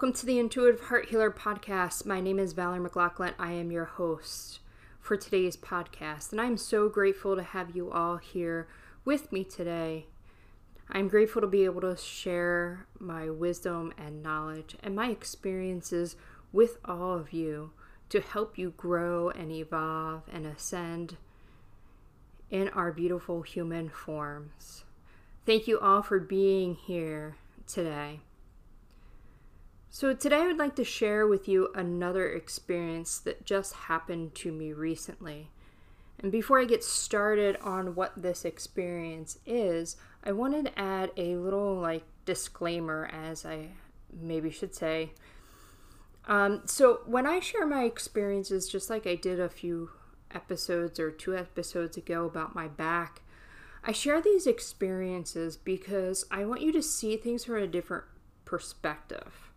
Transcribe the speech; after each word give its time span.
welcome 0.00 0.18
to 0.18 0.24
the 0.24 0.38
Intuitive 0.38 0.80
Heart 0.84 1.10
Healer 1.10 1.30
podcast. 1.30 2.06
My 2.06 2.22
name 2.22 2.38
is 2.38 2.54
Valerie 2.54 2.80
McLaughlin. 2.80 3.34
I 3.38 3.52
am 3.52 3.70
your 3.70 3.84
host 3.84 4.60
for 4.98 5.14
today's 5.14 5.58
podcast, 5.58 6.32
and 6.32 6.40
I'm 6.40 6.56
so 6.56 6.88
grateful 6.88 7.36
to 7.36 7.42
have 7.42 7.76
you 7.76 7.90
all 7.90 8.16
here 8.16 8.66
with 9.04 9.30
me 9.30 9.44
today. 9.44 10.06
I'm 10.88 11.08
grateful 11.08 11.42
to 11.42 11.46
be 11.46 11.66
able 11.66 11.82
to 11.82 11.98
share 11.98 12.86
my 12.98 13.28
wisdom 13.28 13.92
and 13.98 14.22
knowledge 14.22 14.74
and 14.82 14.96
my 14.96 15.10
experiences 15.10 16.16
with 16.50 16.78
all 16.82 17.12
of 17.12 17.34
you 17.34 17.72
to 18.08 18.22
help 18.22 18.56
you 18.56 18.72
grow 18.78 19.28
and 19.28 19.52
evolve 19.52 20.22
and 20.32 20.46
ascend 20.46 21.18
in 22.48 22.70
our 22.70 22.90
beautiful 22.90 23.42
human 23.42 23.90
forms. 23.90 24.84
Thank 25.44 25.68
you 25.68 25.78
all 25.78 26.00
for 26.00 26.18
being 26.18 26.74
here 26.74 27.36
today. 27.66 28.20
So, 29.92 30.14
today 30.14 30.36
I 30.36 30.46
would 30.46 30.56
like 30.56 30.76
to 30.76 30.84
share 30.84 31.26
with 31.26 31.48
you 31.48 31.70
another 31.74 32.30
experience 32.30 33.18
that 33.18 33.44
just 33.44 33.74
happened 33.74 34.36
to 34.36 34.52
me 34.52 34.72
recently. 34.72 35.50
And 36.20 36.30
before 36.30 36.60
I 36.60 36.64
get 36.64 36.84
started 36.84 37.56
on 37.56 37.96
what 37.96 38.22
this 38.22 38.44
experience 38.44 39.38
is, 39.44 39.96
I 40.22 40.30
wanted 40.30 40.66
to 40.66 40.78
add 40.78 41.10
a 41.16 41.34
little 41.34 41.74
like 41.74 42.04
disclaimer, 42.24 43.10
as 43.12 43.44
I 43.44 43.70
maybe 44.12 44.48
should 44.48 44.76
say. 44.76 45.10
Um, 46.28 46.62
so, 46.66 47.00
when 47.04 47.26
I 47.26 47.40
share 47.40 47.66
my 47.66 47.82
experiences, 47.82 48.68
just 48.68 48.90
like 48.90 49.08
I 49.08 49.16
did 49.16 49.40
a 49.40 49.48
few 49.48 49.90
episodes 50.32 51.00
or 51.00 51.10
two 51.10 51.36
episodes 51.36 51.96
ago 51.96 52.26
about 52.26 52.54
my 52.54 52.68
back, 52.68 53.22
I 53.82 53.90
share 53.90 54.22
these 54.22 54.46
experiences 54.46 55.56
because 55.56 56.26
I 56.30 56.44
want 56.44 56.60
you 56.60 56.70
to 56.74 56.82
see 56.82 57.16
things 57.16 57.44
from 57.44 57.56
a 57.56 57.66
different 57.66 58.04
perspective. 58.44 59.49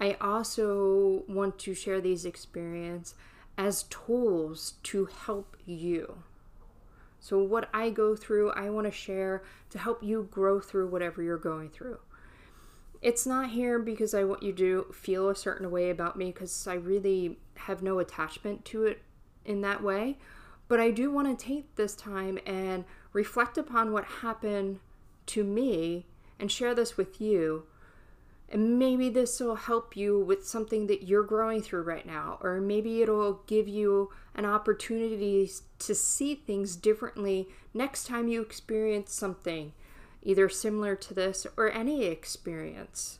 I 0.00 0.16
also 0.20 1.22
want 1.28 1.58
to 1.60 1.74
share 1.74 2.00
these 2.00 2.24
experiences 2.24 3.14
as 3.58 3.84
tools 3.84 4.74
to 4.82 5.06
help 5.06 5.56
you. 5.66 6.22
So, 7.20 7.38
what 7.38 7.68
I 7.72 7.90
go 7.90 8.16
through, 8.16 8.50
I 8.50 8.70
want 8.70 8.86
to 8.86 8.92
share 8.92 9.44
to 9.70 9.78
help 9.78 10.02
you 10.02 10.28
grow 10.30 10.60
through 10.60 10.88
whatever 10.88 11.22
you're 11.22 11.38
going 11.38 11.70
through. 11.70 11.98
It's 13.00 13.26
not 13.26 13.50
here 13.50 13.78
because 13.78 14.14
I 14.14 14.24
want 14.24 14.42
you 14.42 14.52
to 14.52 14.86
feel 14.92 15.28
a 15.28 15.36
certain 15.36 15.70
way 15.70 15.90
about 15.90 16.16
me 16.16 16.26
because 16.26 16.66
I 16.66 16.74
really 16.74 17.38
have 17.56 17.82
no 17.82 17.98
attachment 17.98 18.64
to 18.66 18.84
it 18.86 19.02
in 19.44 19.60
that 19.60 19.82
way. 19.82 20.18
But 20.68 20.80
I 20.80 20.90
do 20.90 21.10
want 21.10 21.38
to 21.38 21.44
take 21.44 21.74
this 21.76 21.94
time 21.94 22.38
and 22.46 22.84
reflect 23.12 23.58
upon 23.58 23.92
what 23.92 24.04
happened 24.04 24.80
to 25.26 25.44
me 25.44 26.06
and 26.38 26.50
share 26.50 26.74
this 26.74 26.96
with 26.96 27.20
you 27.20 27.66
and 28.52 28.78
maybe 28.78 29.08
this 29.08 29.40
will 29.40 29.56
help 29.56 29.96
you 29.96 30.20
with 30.20 30.46
something 30.46 30.86
that 30.86 31.08
you're 31.08 31.22
growing 31.22 31.62
through 31.62 31.82
right 31.82 32.04
now, 32.04 32.38
or 32.42 32.60
maybe 32.60 33.00
it'll 33.00 33.40
give 33.46 33.66
you 33.66 34.10
an 34.34 34.44
opportunity 34.44 35.50
to 35.78 35.94
see 35.94 36.34
things 36.34 36.76
differently 36.76 37.48
next 37.72 38.06
time 38.06 38.28
you 38.28 38.42
experience 38.42 39.12
something 39.12 39.72
either 40.22 40.48
similar 40.48 40.94
to 40.94 41.14
this 41.14 41.46
or 41.56 41.72
any 41.72 42.04
experience. 42.04 43.18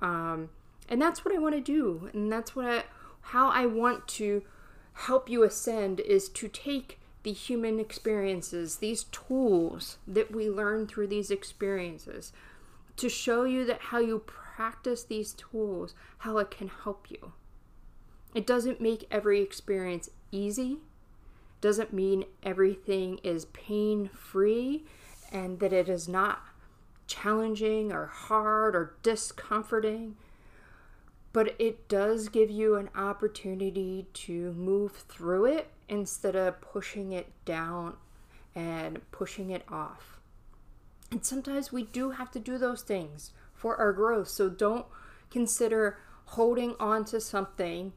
Um, 0.00 0.50
and 0.88 1.00
that's 1.00 1.24
what 1.24 1.34
I 1.34 1.38
want 1.38 1.54
to 1.54 1.60
do, 1.60 2.10
and 2.12 2.30
that's 2.30 2.56
what 2.56 2.66
I, 2.66 2.82
how 3.20 3.48
I 3.48 3.66
want 3.66 4.08
to 4.08 4.42
help 4.92 5.30
you 5.30 5.44
ascend 5.44 6.00
is 6.00 6.28
to 6.30 6.48
take 6.48 6.98
the 7.22 7.32
human 7.32 7.78
experiences, 7.78 8.76
these 8.76 9.04
tools 9.04 9.98
that 10.06 10.32
we 10.34 10.50
learn 10.50 10.86
through 10.86 11.06
these 11.06 11.30
experiences, 11.30 12.32
to 12.96 13.08
show 13.08 13.44
you 13.44 13.64
that 13.64 13.80
how 13.80 13.98
you 13.98 14.18
practice 14.54 15.02
these 15.02 15.32
tools, 15.32 15.94
how 16.18 16.38
it 16.38 16.50
can 16.50 16.68
help 16.68 17.10
you. 17.10 17.32
It 18.34 18.46
doesn't 18.46 18.80
make 18.80 19.06
every 19.10 19.40
experience 19.40 20.10
easy, 20.30 20.78
doesn't 21.60 21.92
mean 21.92 22.24
everything 22.42 23.18
is 23.24 23.46
pain 23.46 24.10
free 24.12 24.84
and 25.32 25.58
that 25.60 25.72
it 25.72 25.88
is 25.88 26.08
not 26.08 26.40
challenging 27.06 27.92
or 27.92 28.06
hard 28.06 28.76
or 28.76 28.96
discomforting. 29.02 30.16
But 31.32 31.56
it 31.58 31.88
does 31.88 32.28
give 32.28 32.50
you 32.50 32.76
an 32.76 32.90
opportunity 32.94 34.06
to 34.14 34.52
move 34.52 34.92
through 34.92 35.46
it 35.46 35.70
instead 35.88 36.36
of 36.36 36.60
pushing 36.60 37.12
it 37.12 37.32
down 37.44 37.96
and 38.54 39.00
pushing 39.10 39.50
it 39.50 39.64
off. 39.68 40.20
And 41.10 41.24
sometimes 41.24 41.72
we 41.72 41.82
do 41.82 42.10
have 42.10 42.30
to 42.32 42.38
do 42.38 42.56
those 42.56 42.82
things 42.82 43.32
for 43.64 43.78
our 43.78 43.94
growth. 43.94 44.28
So 44.28 44.50
don't 44.50 44.84
consider 45.30 45.96
holding 46.26 46.74
on 46.78 47.06
to 47.06 47.18
something 47.18 47.94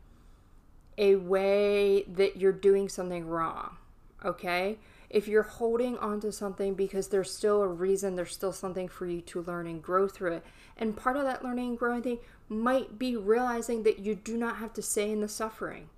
a 0.98 1.16
way 1.16 2.04
that 2.04 2.38
you're 2.38 2.54
doing 2.54 2.88
something 2.88 3.28
wrong. 3.28 3.76
Okay? 4.24 4.80
If 5.10 5.28
you're 5.28 5.44
holding 5.44 5.98
on 5.98 6.22
to 6.22 6.32
something 6.32 6.74
because 6.74 7.10
there's 7.10 7.34
still 7.34 7.62
a 7.62 7.68
reason, 7.68 8.16
there's 8.16 8.34
still 8.34 8.54
something 8.54 8.88
for 8.88 9.08
you 9.08 9.20
to 9.20 9.42
learn 9.42 9.68
and 9.68 9.84
grow 9.84 10.08
through 10.08 10.36
it. 10.36 10.46
And 10.78 10.96
part 10.96 11.18
of 11.18 11.24
that 11.24 11.44
learning 11.44 11.72
and 11.72 11.78
growing 11.78 12.02
thing 12.02 12.20
might 12.48 12.98
be 12.98 13.18
realizing 13.18 13.84
that 13.84 14.00
you 14.00 14.16
do 14.16 14.38
not 14.38 14.56
have 14.60 14.72
to 14.76 14.82
stay 14.82 15.12
in 15.12 15.20
the 15.20 15.28
suffering. 15.28 15.90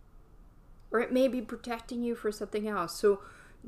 Or 0.90 1.00
it 1.00 1.14
may 1.14 1.28
be 1.28 1.42
protecting 1.42 2.02
you 2.02 2.16
for 2.16 2.32
something 2.32 2.68
else. 2.68 2.96
So 2.96 3.20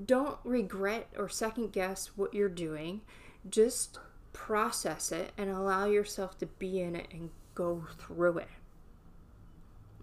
don't 0.04 0.40
regret 0.44 1.10
or 1.16 1.30
second 1.30 1.72
guess 1.72 2.10
what 2.16 2.34
you're 2.34 2.50
doing. 2.50 3.02
Just 3.48 4.00
process 4.34 5.12
it 5.12 5.32
and 5.38 5.50
allow 5.50 5.86
yourself 5.86 6.38
to 6.40 6.46
be 6.46 6.80
in 6.80 6.96
it 6.96 7.08
and 7.12 7.30
go 7.56 7.84
through 8.00 8.40
it. 8.40 8.50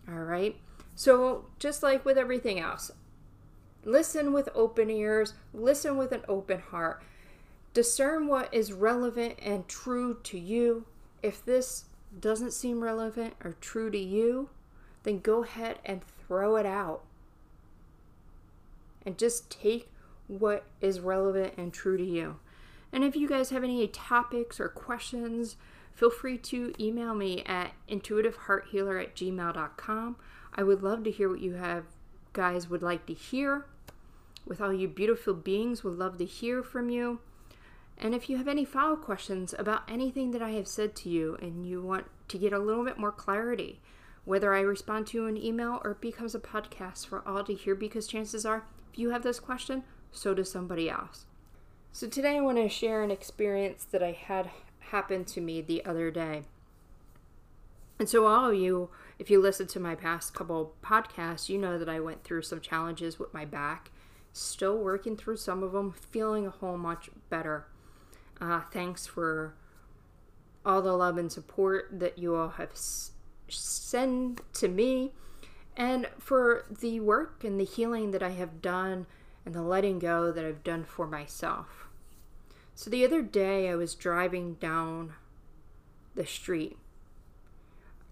All 0.08 0.22
right? 0.22 0.56
So, 0.94 1.46
just 1.58 1.82
like 1.82 2.04
with 2.04 2.18
everything 2.18 2.58
else, 2.58 2.90
listen 3.84 4.32
with 4.32 4.48
open 4.54 4.90
ears, 4.90 5.34
listen 5.54 5.96
with 5.96 6.12
an 6.12 6.22
open 6.28 6.60
heart. 6.60 7.02
Discern 7.74 8.26
what 8.26 8.52
is 8.52 8.72
relevant 8.72 9.38
and 9.40 9.68
true 9.68 10.18
to 10.24 10.38
you. 10.38 10.86
If 11.22 11.44
this 11.44 11.84
doesn't 12.18 12.52
seem 12.52 12.82
relevant 12.82 13.34
or 13.44 13.54
true 13.60 13.90
to 13.90 13.98
you, 13.98 14.48
then 15.04 15.20
go 15.20 15.44
ahead 15.44 15.78
and 15.84 16.02
throw 16.26 16.56
it 16.56 16.66
out. 16.66 17.02
And 19.04 19.16
just 19.16 19.50
take 19.50 19.88
what 20.26 20.64
is 20.80 21.00
relevant 21.00 21.54
and 21.56 21.72
true 21.72 21.96
to 21.96 22.04
you. 22.04 22.36
And 22.92 23.04
if 23.04 23.16
you 23.16 23.28
guys 23.28 23.50
have 23.50 23.64
any 23.64 23.86
topics 23.88 24.58
or 24.58 24.68
questions, 24.68 25.56
feel 25.92 26.10
free 26.10 26.38
to 26.38 26.72
email 26.80 27.14
me 27.14 27.42
at 27.44 27.72
intuitivehearthealer 27.88 29.02
at 29.02 29.14
gmail.com. 29.14 30.16
I 30.54 30.62
would 30.62 30.82
love 30.82 31.04
to 31.04 31.10
hear 31.10 31.28
what 31.28 31.40
you 31.40 31.54
have 31.54 31.84
guys 32.32 32.68
would 32.68 32.82
like 32.82 33.06
to 33.06 33.14
hear. 33.14 33.66
With 34.46 34.60
all 34.60 34.72
you 34.72 34.88
beautiful 34.88 35.34
beings, 35.34 35.84
would 35.84 35.98
love 35.98 36.18
to 36.18 36.24
hear 36.24 36.62
from 36.62 36.88
you. 36.88 37.20
And 37.98 38.14
if 38.14 38.30
you 38.30 38.36
have 38.36 38.48
any 38.48 38.64
follow 38.64 38.96
questions 38.96 39.54
about 39.58 39.82
anything 39.90 40.30
that 40.30 40.42
I 40.42 40.50
have 40.50 40.68
said 40.68 40.94
to 40.96 41.08
you 41.08 41.36
and 41.42 41.66
you 41.66 41.82
want 41.82 42.06
to 42.28 42.38
get 42.38 42.52
a 42.52 42.58
little 42.58 42.84
bit 42.84 42.98
more 42.98 43.12
clarity, 43.12 43.80
whether 44.24 44.54
I 44.54 44.60
respond 44.60 45.06
to 45.08 45.26
an 45.26 45.36
email 45.36 45.80
or 45.84 45.92
it 45.92 46.00
becomes 46.00 46.34
a 46.34 46.38
podcast 46.38 47.06
for 47.06 47.26
all 47.26 47.42
to 47.44 47.54
hear, 47.54 47.74
because 47.74 48.06
chances 48.06 48.46
are, 48.46 48.64
if 48.92 48.98
you 48.98 49.10
have 49.10 49.22
this 49.22 49.40
question, 49.40 49.82
so 50.12 50.32
does 50.32 50.50
somebody 50.50 50.88
else. 50.88 51.26
So, 51.92 52.06
today 52.06 52.36
I 52.36 52.40
want 52.40 52.58
to 52.58 52.68
share 52.68 53.02
an 53.02 53.10
experience 53.10 53.84
that 53.84 54.02
I 54.02 54.12
had 54.12 54.50
happen 54.78 55.24
to 55.26 55.40
me 55.40 55.60
the 55.60 55.84
other 55.84 56.10
day. 56.10 56.42
And 57.98 58.08
so, 58.08 58.26
all 58.26 58.50
of 58.50 58.54
you, 58.54 58.90
if 59.18 59.30
you 59.30 59.40
listen 59.40 59.66
to 59.68 59.80
my 59.80 59.94
past 59.94 60.34
couple 60.34 60.74
podcasts, 60.82 61.48
you 61.48 61.58
know 61.58 61.78
that 61.78 61.88
I 61.88 61.98
went 61.98 62.22
through 62.22 62.42
some 62.42 62.60
challenges 62.60 63.18
with 63.18 63.34
my 63.34 63.44
back. 63.44 63.90
Still 64.32 64.78
working 64.78 65.16
through 65.16 65.38
some 65.38 65.62
of 65.62 65.72
them, 65.72 65.92
feeling 65.92 66.46
a 66.46 66.50
whole 66.50 66.76
much 66.76 67.10
better. 67.30 67.66
Uh, 68.40 68.60
thanks 68.70 69.06
for 69.06 69.54
all 70.64 70.82
the 70.82 70.92
love 70.92 71.18
and 71.18 71.32
support 71.32 71.88
that 71.90 72.18
you 72.18 72.36
all 72.36 72.50
have 72.50 72.70
s- 72.70 73.12
sent 73.48 74.42
to 74.54 74.68
me, 74.68 75.12
and 75.76 76.06
for 76.18 76.66
the 76.70 77.00
work 77.00 77.42
and 77.42 77.58
the 77.58 77.64
healing 77.64 78.12
that 78.12 78.22
I 78.22 78.30
have 78.30 78.62
done 78.62 79.06
and 79.48 79.54
the 79.54 79.62
letting 79.62 79.98
go 79.98 80.30
that 80.30 80.44
I've 80.44 80.62
done 80.62 80.84
for 80.84 81.06
myself. 81.06 81.88
So 82.74 82.90
the 82.90 83.02
other 83.02 83.22
day 83.22 83.70
I 83.70 83.76
was 83.76 83.94
driving 83.94 84.56
down 84.56 85.14
the 86.14 86.26
street 86.26 86.76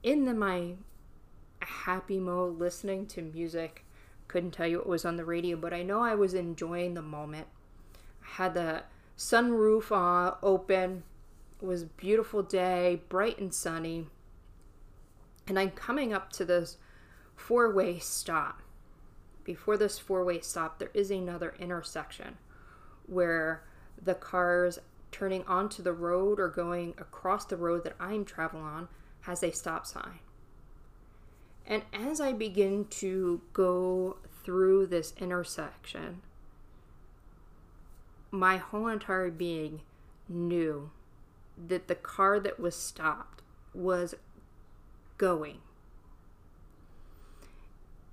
in 0.02 0.24
the, 0.24 0.32
my 0.32 0.76
happy 1.60 2.18
mode 2.18 2.58
listening 2.58 3.04
to 3.08 3.20
music. 3.20 3.84
Couldn't 4.28 4.52
tell 4.52 4.66
you 4.66 4.78
what 4.78 4.86
was 4.86 5.04
on 5.04 5.16
the 5.16 5.26
radio, 5.26 5.58
but 5.58 5.74
I 5.74 5.82
know 5.82 6.00
I 6.00 6.14
was 6.14 6.32
enjoying 6.32 6.94
the 6.94 7.02
moment. 7.02 7.48
I 8.24 8.42
had 8.42 8.54
the 8.54 8.84
sunroof 9.18 9.92
on, 9.92 10.36
open. 10.42 11.02
It 11.60 11.66
was 11.66 11.82
a 11.82 11.86
beautiful 11.98 12.42
day, 12.44 13.02
bright 13.10 13.38
and 13.38 13.52
sunny. 13.52 14.06
And 15.46 15.58
I'm 15.58 15.72
coming 15.72 16.14
up 16.14 16.32
to 16.32 16.46
this 16.46 16.78
four 17.34 17.70
way 17.70 17.98
stop. 17.98 18.62
Before 19.46 19.76
this 19.76 19.96
four 19.96 20.24
way 20.24 20.40
stop, 20.40 20.80
there 20.80 20.90
is 20.92 21.08
another 21.08 21.54
intersection 21.60 22.36
where 23.06 23.62
the 24.02 24.16
cars 24.16 24.80
turning 25.12 25.44
onto 25.44 25.84
the 25.84 25.92
road 25.92 26.40
or 26.40 26.48
going 26.48 26.94
across 26.98 27.44
the 27.44 27.56
road 27.56 27.84
that 27.84 27.94
I'm 28.00 28.24
traveling 28.24 28.64
on 28.64 28.88
has 29.20 29.44
a 29.44 29.52
stop 29.52 29.86
sign. 29.86 30.18
And 31.64 31.84
as 31.92 32.20
I 32.20 32.32
begin 32.32 32.86
to 32.86 33.40
go 33.52 34.16
through 34.42 34.88
this 34.88 35.14
intersection, 35.16 36.22
my 38.32 38.56
whole 38.56 38.88
entire 38.88 39.30
being 39.30 39.82
knew 40.28 40.90
that 41.56 41.86
the 41.86 41.94
car 41.94 42.40
that 42.40 42.58
was 42.58 42.74
stopped 42.74 43.42
was 43.72 44.16
going. 45.18 45.58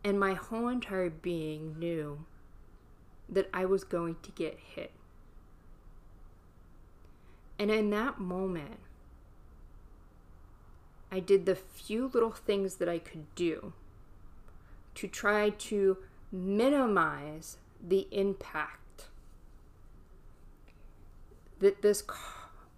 And 0.03 0.19
my 0.19 0.33
whole 0.33 0.67
entire 0.67 1.09
being 1.09 1.79
knew 1.79 2.25
that 3.29 3.49
I 3.53 3.65
was 3.65 3.83
going 3.83 4.17
to 4.23 4.31
get 4.31 4.59
hit. 4.75 4.91
And 7.57 7.71
in 7.71 7.89
that 7.91 8.19
moment, 8.19 8.79
I 11.11 11.19
did 11.19 11.45
the 11.45 11.55
few 11.55 12.09
little 12.13 12.31
things 12.31 12.75
that 12.75 12.89
I 12.89 12.99
could 12.99 13.33
do 13.35 13.73
to 14.95 15.07
try 15.07 15.51
to 15.51 15.97
minimize 16.31 17.57
the 17.81 18.07
impact 18.11 19.05
that 21.59 21.81
this 21.81 22.03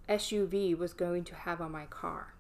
SUV 0.08 0.78
was 0.78 0.94
going 0.94 1.24
to 1.24 1.36
have 1.36 1.62
on 1.62 1.72
my 1.72 1.86
car. 1.86 2.35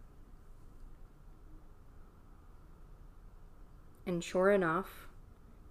And 4.06 4.24
sure 4.24 4.52
enough, 4.52 5.08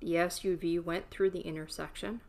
the 0.00 0.14
SUV 0.14 0.82
went 0.82 1.10
through 1.10 1.30
the 1.30 1.40
intersection. 1.40 2.20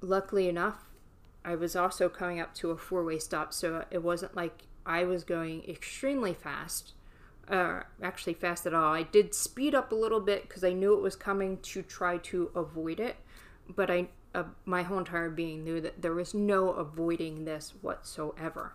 Luckily 0.00 0.48
enough, 0.48 0.84
I 1.44 1.54
was 1.56 1.74
also 1.74 2.08
coming 2.08 2.40
up 2.40 2.54
to 2.56 2.70
a 2.70 2.76
four 2.76 3.04
way 3.04 3.18
stop, 3.18 3.52
so 3.54 3.84
it 3.90 4.02
wasn't 4.02 4.36
like 4.36 4.64
I 4.84 5.04
was 5.04 5.24
going 5.24 5.64
extremely 5.68 6.34
fast. 6.34 6.92
Uh, 7.48 7.82
actually, 8.02 8.34
fast 8.34 8.66
at 8.66 8.74
all. 8.74 8.94
I 8.94 9.02
did 9.02 9.34
speed 9.34 9.74
up 9.74 9.92
a 9.92 9.94
little 9.94 10.20
bit 10.20 10.48
because 10.48 10.64
I 10.64 10.72
knew 10.72 10.94
it 10.94 11.02
was 11.02 11.16
coming 11.16 11.58
to 11.58 11.82
try 11.82 12.18
to 12.18 12.50
avoid 12.54 13.00
it, 13.00 13.16
but 13.74 13.90
I, 13.90 14.08
uh, 14.34 14.44
my 14.64 14.82
whole 14.82 14.98
entire 14.98 15.28
being 15.28 15.64
knew 15.64 15.80
that 15.80 16.00
there 16.00 16.14
was 16.14 16.32
no 16.32 16.70
avoiding 16.70 17.44
this 17.44 17.74
whatsoever 17.82 18.72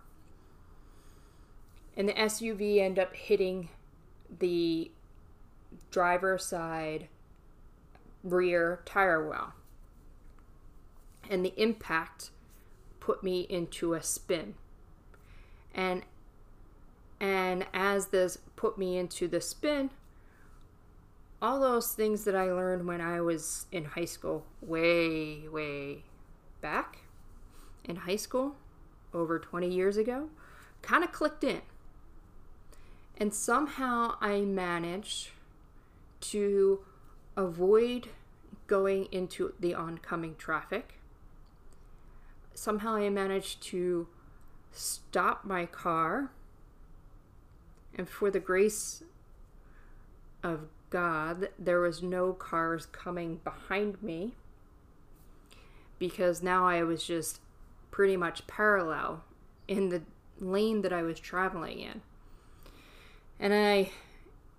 and 2.00 2.08
the 2.08 2.14
SUV 2.14 2.80
end 2.80 2.98
up 2.98 3.14
hitting 3.14 3.68
the 4.40 4.90
driver's 5.92 6.46
side 6.46 7.10
rear 8.24 8.82
tire 8.86 9.28
well. 9.28 9.54
And 11.30 11.44
the 11.44 11.54
impact 11.62 12.32
put 13.02 13.22
me 13.22 13.42
into 13.42 13.96
a 13.96 14.02
spin. 14.02 14.56
And 15.76 16.04
and 17.20 17.66
as 17.74 18.08
this 18.08 18.38
put 18.56 18.78
me 18.78 18.98
into 18.98 19.28
the 19.28 19.42
spin, 19.42 19.90
all 21.42 21.60
those 21.60 21.92
things 21.92 22.24
that 22.24 22.36
I 22.36 22.46
learned 22.46 22.88
when 22.88 23.02
I 23.02 23.20
was 23.20 23.66
in 23.74 23.84
high 23.84 24.06
school, 24.06 24.46
way, 24.62 25.50
way 25.50 26.04
back 26.62 27.00
in 27.84 27.98
high 27.98 28.16
school, 28.16 28.56
over 29.14 29.38
20 29.38 29.68
years 29.68 29.98
ago, 29.98 30.30
kind 30.82 31.04
of 31.04 31.12
clicked 31.12 31.44
in. 31.44 31.62
And 33.20 33.34
somehow 33.34 34.16
I 34.22 34.42
managed 34.42 35.30
to 36.22 36.80
avoid 37.36 38.08
going 38.68 39.08
into 39.12 39.54
the 39.60 39.74
oncoming 39.74 40.36
traffic. 40.38 41.00
Somehow 42.54 42.96
I 42.96 43.10
managed 43.10 43.62
to 43.64 44.08
stop 44.72 45.44
my 45.44 45.66
car. 45.66 46.32
And 47.96 48.08
for 48.08 48.32
the 48.32 48.40
grace 48.40 49.04
of 50.42 50.68
God, 50.90 51.50
there 51.60 51.82
was 51.82 52.02
no 52.02 52.32
cars 52.32 52.86
coming 52.86 53.42
behind 53.44 54.02
me 54.02 54.36
because 55.98 56.42
now 56.42 56.66
I 56.66 56.84
was 56.84 57.04
just 57.04 57.42
pretty 57.92 58.16
much 58.16 58.48
parallel 58.48 59.24
in 59.68 59.90
the 59.90 60.04
lane 60.40 60.82
that 60.82 60.94
I 60.94 61.02
was 61.02 61.20
traveling 61.20 61.80
in. 61.80 62.02
And 63.40 63.54
I 63.54 63.92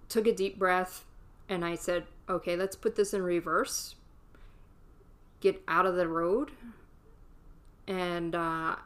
took 0.08 0.26
a 0.26 0.32
deep 0.32 0.58
breath 0.58 1.04
and 1.48 1.64
I 1.64 1.74
said, 1.74 2.04
okay, 2.28 2.56
let's 2.56 2.76
put 2.76 2.96
this 2.96 3.12
in 3.12 3.22
reverse, 3.22 3.96
get 5.40 5.62
out 5.68 5.84
of 5.84 5.96
the 5.96 6.08
road, 6.08 6.52
and 7.86 8.34
uh, 8.34 8.76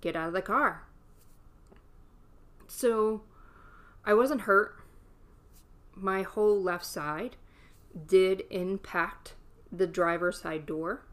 get 0.00 0.16
out 0.16 0.28
of 0.28 0.34
the 0.34 0.42
car. 0.42 0.84
So 2.68 3.22
I 4.04 4.14
wasn't 4.14 4.42
hurt. 4.42 4.76
My 5.94 6.22
whole 6.22 6.60
left 6.60 6.84
side 6.84 7.36
did 8.06 8.44
impact 8.50 9.34
the 9.70 9.86
driver's 9.86 10.40
side 10.40 10.66
door. 10.66 11.04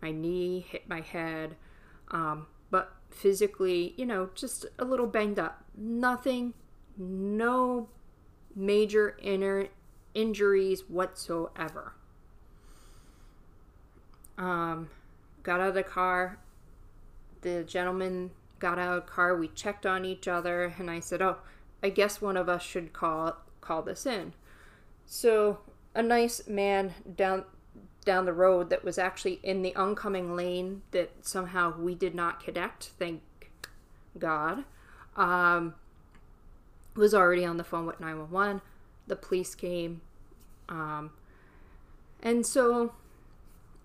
My 0.00 0.10
knee 0.10 0.66
hit 0.68 0.88
my 0.88 1.00
head. 1.00 1.56
Um, 2.10 2.46
but 2.70 2.94
physically, 3.10 3.94
you 3.96 4.06
know, 4.06 4.30
just 4.34 4.66
a 4.78 4.84
little 4.84 5.06
banged 5.06 5.38
up. 5.38 5.64
Nothing, 5.76 6.54
no 6.96 7.88
major 8.54 9.16
inner 9.22 9.68
injuries 10.14 10.88
whatsoever. 10.88 11.94
Um, 14.36 14.90
got 15.42 15.60
out 15.60 15.68
of 15.68 15.74
the 15.74 15.82
car. 15.82 16.38
The 17.40 17.64
gentleman 17.64 18.30
got 18.58 18.78
out 18.78 18.98
of 18.98 19.06
the 19.06 19.10
car. 19.10 19.36
We 19.36 19.48
checked 19.48 19.86
on 19.86 20.04
each 20.04 20.28
other, 20.28 20.74
and 20.78 20.90
I 20.90 21.00
said, 21.00 21.22
"Oh, 21.22 21.38
I 21.82 21.90
guess 21.90 22.20
one 22.20 22.36
of 22.36 22.48
us 22.48 22.62
should 22.62 22.92
call 22.92 23.36
call 23.60 23.82
this 23.82 24.06
in." 24.06 24.32
So 25.06 25.60
a 25.94 26.02
nice 26.02 26.46
man 26.46 26.94
down 27.16 27.44
down 28.08 28.24
the 28.24 28.32
road 28.32 28.70
that 28.70 28.82
was 28.82 28.96
actually 28.96 29.38
in 29.42 29.60
the 29.60 29.76
oncoming 29.76 30.34
lane 30.34 30.80
that 30.92 31.10
somehow 31.20 31.78
we 31.78 31.94
did 31.94 32.14
not 32.14 32.42
connect, 32.42 32.84
thank 32.98 33.20
God, 34.18 34.64
um, 35.14 35.74
was 36.96 37.12
already 37.12 37.44
on 37.44 37.58
the 37.58 37.64
phone 37.64 37.84
with 37.84 38.00
911. 38.00 38.62
The 39.08 39.14
police 39.14 39.54
came. 39.54 40.00
Um, 40.70 41.10
and 42.22 42.46
so 42.46 42.94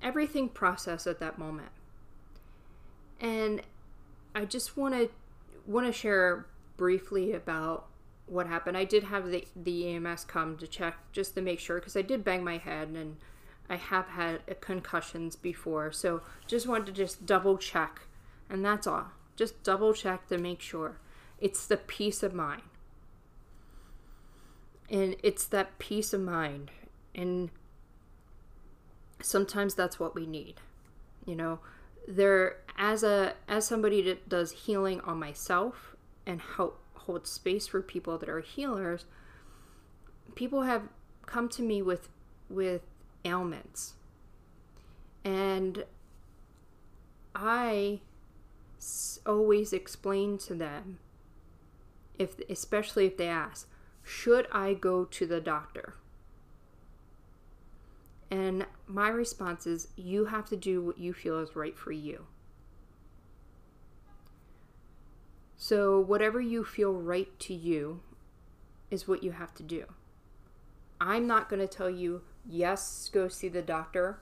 everything 0.02 0.48
processed 0.48 1.06
at 1.06 1.20
that 1.20 1.38
moment. 1.38 1.72
And 3.20 3.62
I 4.34 4.46
just 4.46 4.78
want 4.78 4.94
to 4.94 5.10
want 5.68 5.86
to 5.86 5.92
share 5.92 6.46
briefly 6.78 7.34
about 7.34 7.88
what 8.28 8.48
happened. 8.48 8.78
I 8.78 8.86
did 8.86 9.04
have 9.04 9.30
the 9.30 9.46
the 9.54 9.96
EMS 9.96 10.24
come 10.24 10.56
to 10.60 10.68
check 10.68 10.96
just 11.12 11.36
to 11.36 11.42
make 11.42 11.60
sure 11.60 11.80
because 11.80 11.98
I 11.98 12.02
did 12.04 12.24
bang 12.24 12.42
my 12.42 12.58
head 12.58 12.88
and 12.88 13.18
I 13.70 13.76
have 13.76 14.08
had 14.08 14.42
concussions 14.62 15.36
before, 15.36 15.92
so 15.92 16.22
just 16.48 16.68
wanted 16.68 16.88
to 16.88 16.92
just 16.92 17.26
double 17.26 17.58
check, 17.58 18.02
and 18.50 18.64
that's 18.64 18.86
all. 18.88 19.12
Just 19.36 19.64
double 19.64 19.94
check 19.94 20.28
to 20.28 20.38
make 20.38 20.62
sure. 20.62 20.98
It's 21.40 21.66
the 21.66 21.78
peace 21.78 22.24
of 22.24 22.34
mind. 22.34 22.62
And 24.90 25.16
it's 25.24 25.46
that 25.48 25.80
peace 25.80 26.14
of 26.14 26.22
mind. 26.22 26.72
And 27.16 27.50
sometimes 29.22 29.76
that's 29.76 30.00
what 30.00 30.14
we 30.14 30.28
need. 30.28 30.56
You 31.26 31.36
know, 31.36 31.60
there 32.08 32.58
as 32.78 33.04
a 33.04 33.34
as 33.48 33.66
somebody 33.66 34.02
that 34.04 34.28
does 34.30 34.52
healing 34.52 35.02
on 35.02 35.20
myself 35.20 35.96
and 36.26 36.42
help 36.42 36.80
hold 36.94 37.28
space 37.28 37.68
for 37.68 37.82
people 37.82 38.18
that 38.18 38.30
are 38.30 38.42
healers, 38.42 39.06
people 40.36 40.64
have 40.64 40.84
come 41.26 41.50
to 41.50 41.62
me 41.62 41.82
with 41.82 42.10
with 42.50 42.82
ailments. 43.26 43.94
And 45.24 45.86
I 47.36 48.02
always 49.26 49.74
explain 49.74 50.38
to 50.40 50.54
them, 50.54 51.00
if 52.20 52.40
especially 52.50 53.06
if 53.06 53.18
they 53.18 53.28
ask, 53.28 53.68
should 54.04 54.48
I 54.52 54.74
go 54.74 55.06
to 55.06 55.26
the 55.26 55.40
doctor? 55.40 55.96
And 58.30 58.66
my 58.88 59.10
response 59.10 59.68
is, 59.68 59.90
you 59.96 60.26
have 60.26 60.50
to 60.50 60.56
do 60.56 60.82
what 60.82 60.98
you 60.98 61.14
feel 61.14 61.40
is 61.40 61.56
right 61.56 61.78
for 61.78 61.92
you. 61.92 62.26
So, 65.56 66.00
whatever 66.00 66.42
you 66.42 66.66
feel 66.66 66.94
right 66.94 67.40
to 67.40 67.54
you 67.54 68.02
is 68.92 69.08
what 69.08 69.24
you 69.24 69.32
have 69.32 69.54
to 69.56 69.64
do. 69.64 69.86
I'm 71.00 71.26
not 71.26 71.48
going 71.48 71.62
to 71.62 71.68
tell 71.68 71.90
you 71.90 72.22
yes, 72.48 73.10
go 73.12 73.28
see 73.28 73.48
the 73.48 73.62
doctor, 73.62 74.20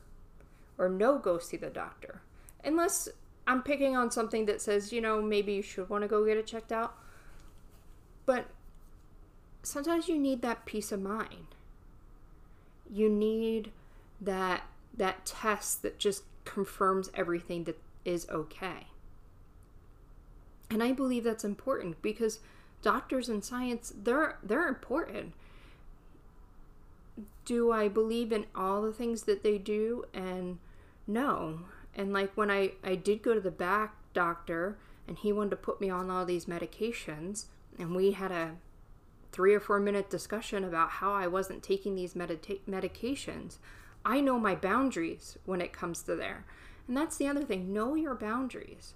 or 0.77 0.89
no, 0.89 1.17
go 1.17 1.37
see 1.37 1.57
the 1.57 1.69
doctor. 1.69 2.21
Unless 2.63 3.09
I'm 3.47 3.63
picking 3.63 3.95
on 3.95 4.11
something 4.11 4.45
that 4.45 4.61
says, 4.61 4.93
you 4.93 5.01
know, 5.01 5.21
maybe 5.21 5.53
you 5.53 5.61
should 5.61 5.89
want 5.89 6.03
to 6.03 6.07
go 6.07 6.25
get 6.25 6.37
it 6.37 6.47
checked 6.47 6.71
out. 6.71 6.95
But 8.25 8.47
sometimes 9.63 10.07
you 10.07 10.17
need 10.17 10.41
that 10.41 10.65
peace 10.65 10.91
of 10.91 11.01
mind. 11.01 11.55
You 12.89 13.09
need 13.09 13.71
that 14.19 14.63
that 14.95 15.25
test 15.25 15.81
that 15.81 15.97
just 15.97 16.23
confirms 16.43 17.09
everything 17.13 17.63
that 17.63 17.79
is 18.03 18.27
okay. 18.29 18.87
And 20.69 20.83
I 20.83 20.91
believe 20.91 21.23
that's 21.23 21.43
important 21.43 22.01
because 22.01 22.39
doctors 22.81 23.29
and 23.29 23.43
science 23.43 23.93
they're 23.95 24.37
they're 24.43 24.67
important. 24.67 25.33
Do 27.45 27.71
I 27.71 27.87
believe 27.87 28.31
in 28.31 28.45
all 28.55 28.81
the 28.81 28.93
things 28.93 29.23
that 29.23 29.43
they 29.43 29.57
do? 29.57 30.05
And 30.13 30.59
no. 31.07 31.61
And 31.95 32.13
like 32.13 32.35
when 32.35 32.49
I 32.49 32.73
I 32.83 32.95
did 32.95 33.21
go 33.21 33.33
to 33.33 33.41
the 33.41 33.51
back 33.51 33.95
doctor 34.13 34.77
and 35.07 35.17
he 35.17 35.33
wanted 35.33 35.51
to 35.51 35.55
put 35.57 35.81
me 35.81 35.89
on 35.89 36.09
all 36.09 36.25
these 36.25 36.45
medications 36.45 37.45
and 37.77 37.95
we 37.95 38.11
had 38.11 38.31
a 38.31 38.55
three 39.31 39.53
or 39.53 39.59
four 39.59 39.79
minute 39.79 40.09
discussion 40.09 40.63
about 40.63 40.89
how 40.89 41.13
I 41.13 41.27
wasn't 41.27 41.63
taking 41.63 41.95
these 41.95 42.13
medita- 42.13 42.59
medications. 42.69 43.57
I 44.03 44.19
know 44.19 44.39
my 44.39 44.55
boundaries 44.55 45.37
when 45.45 45.61
it 45.61 45.73
comes 45.73 46.01
to 46.03 46.15
there. 46.15 46.45
And 46.87 46.97
that's 46.97 47.17
the 47.17 47.27
other 47.27 47.43
thing 47.43 47.73
know 47.73 47.95
your 47.95 48.15
boundaries. 48.15 48.93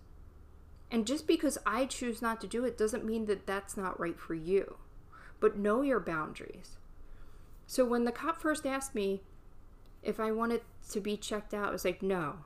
And 0.91 1.07
just 1.07 1.27
because 1.27 1.57
I 1.65 1.86
choose 1.86 2.22
not 2.22 2.41
to 2.41 2.48
do 2.48 2.65
it 2.65 2.77
doesn't 2.77 3.05
mean 3.05 3.25
that 3.25 3.48
that's 3.48 3.77
not 3.77 4.00
right 4.00 4.19
for 4.19 4.34
you. 4.34 4.77
But 5.39 5.57
know 5.57 5.81
your 5.81 6.00
boundaries. 6.00 6.77
So 7.67 7.86
when 7.86 8.05
the 8.05 8.12
cop 8.12 8.39
first 8.41 8.65
asked 8.65 8.95
me 8.95 9.22
if 10.03 10.19
I 10.19 10.31
wanted 10.31 10.62
to 10.91 11.01
be 11.01 11.17
checked 11.17 11.53
out, 11.53 11.69
I 11.69 11.72
was 11.72 11.86
like, 11.86 12.03
no. 12.03 12.38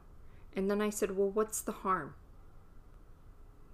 And 0.56 0.70
then 0.70 0.82
I 0.82 0.90
said, 0.90 1.18
well, 1.18 1.30
what's 1.30 1.62
the 1.62 1.72
harm? 1.72 2.16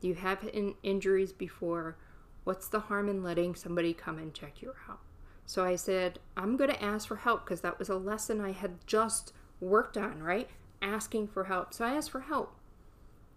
Do 0.01 0.07
you 0.07 0.15
have 0.15 0.43
in- 0.51 0.75
injuries 0.83 1.31
before? 1.31 1.97
What's 2.43 2.67
the 2.67 2.81
harm 2.81 3.09
in 3.09 3.23
letting 3.23 3.55
somebody 3.55 3.93
come 3.93 4.17
and 4.17 4.33
check 4.33 4.61
you 4.61 4.73
out? 4.89 4.99
So 5.45 5.63
I 5.63 5.75
said, 5.75 6.19
I'm 6.35 6.57
going 6.57 6.71
to 6.71 6.83
ask 6.83 7.07
for 7.07 7.17
help 7.17 7.45
because 7.45 7.61
that 7.61 7.77
was 7.77 7.89
a 7.89 7.97
lesson 7.97 8.41
I 8.41 8.51
had 8.51 8.85
just 8.87 9.31
worked 9.59 9.97
on, 9.97 10.21
right? 10.21 10.49
Asking 10.81 11.27
for 11.27 11.45
help. 11.45 11.73
So 11.73 11.85
I 11.85 11.93
asked 11.93 12.11
for 12.11 12.21
help. 12.21 12.55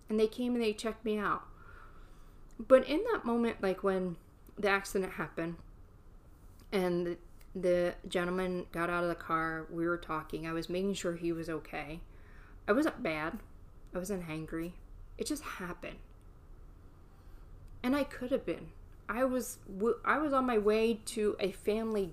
And 0.09 0.19
they 0.19 0.27
came 0.27 0.55
and 0.55 0.63
they 0.63 0.73
checked 0.73 1.05
me 1.05 1.19
out. 1.19 1.43
But 2.59 2.87
in 2.89 3.05
that 3.13 3.25
moment, 3.25 3.63
like 3.63 3.85
when 3.85 4.17
the 4.59 4.69
accident 4.69 5.13
happened 5.13 5.57
and 6.73 7.17
the, 7.63 7.95
gentleman 8.09 8.67
got 8.73 8.91
out 8.91 9.03
of 9.03 9.09
the 9.09 9.15
car, 9.15 9.67
we 9.71 9.87
were 9.87 9.99
talking, 9.99 10.47
I 10.47 10.53
was 10.53 10.69
making 10.69 10.95
sure 10.95 11.17
he 11.17 11.33
was 11.33 11.49
okay. 11.49 12.01
I 12.67 12.73
wasn't 12.73 13.03
bad, 13.03 13.39
I 13.95 13.99
wasn't 13.99 14.29
angry. 14.29 14.75
It 15.17 15.27
just 15.27 15.43
happened. 15.43 15.97
And 17.83 17.97
I 17.97 18.05
could 18.05 18.31
have 18.31 18.45
been. 18.45 18.69
I 19.09 19.25
was 19.25 19.59
I 20.05 20.19
was 20.19 20.33
on 20.33 20.45
my 20.45 20.59
way 20.59 21.01
to 21.07 21.37
a 21.41 21.51
family 21.53 22.13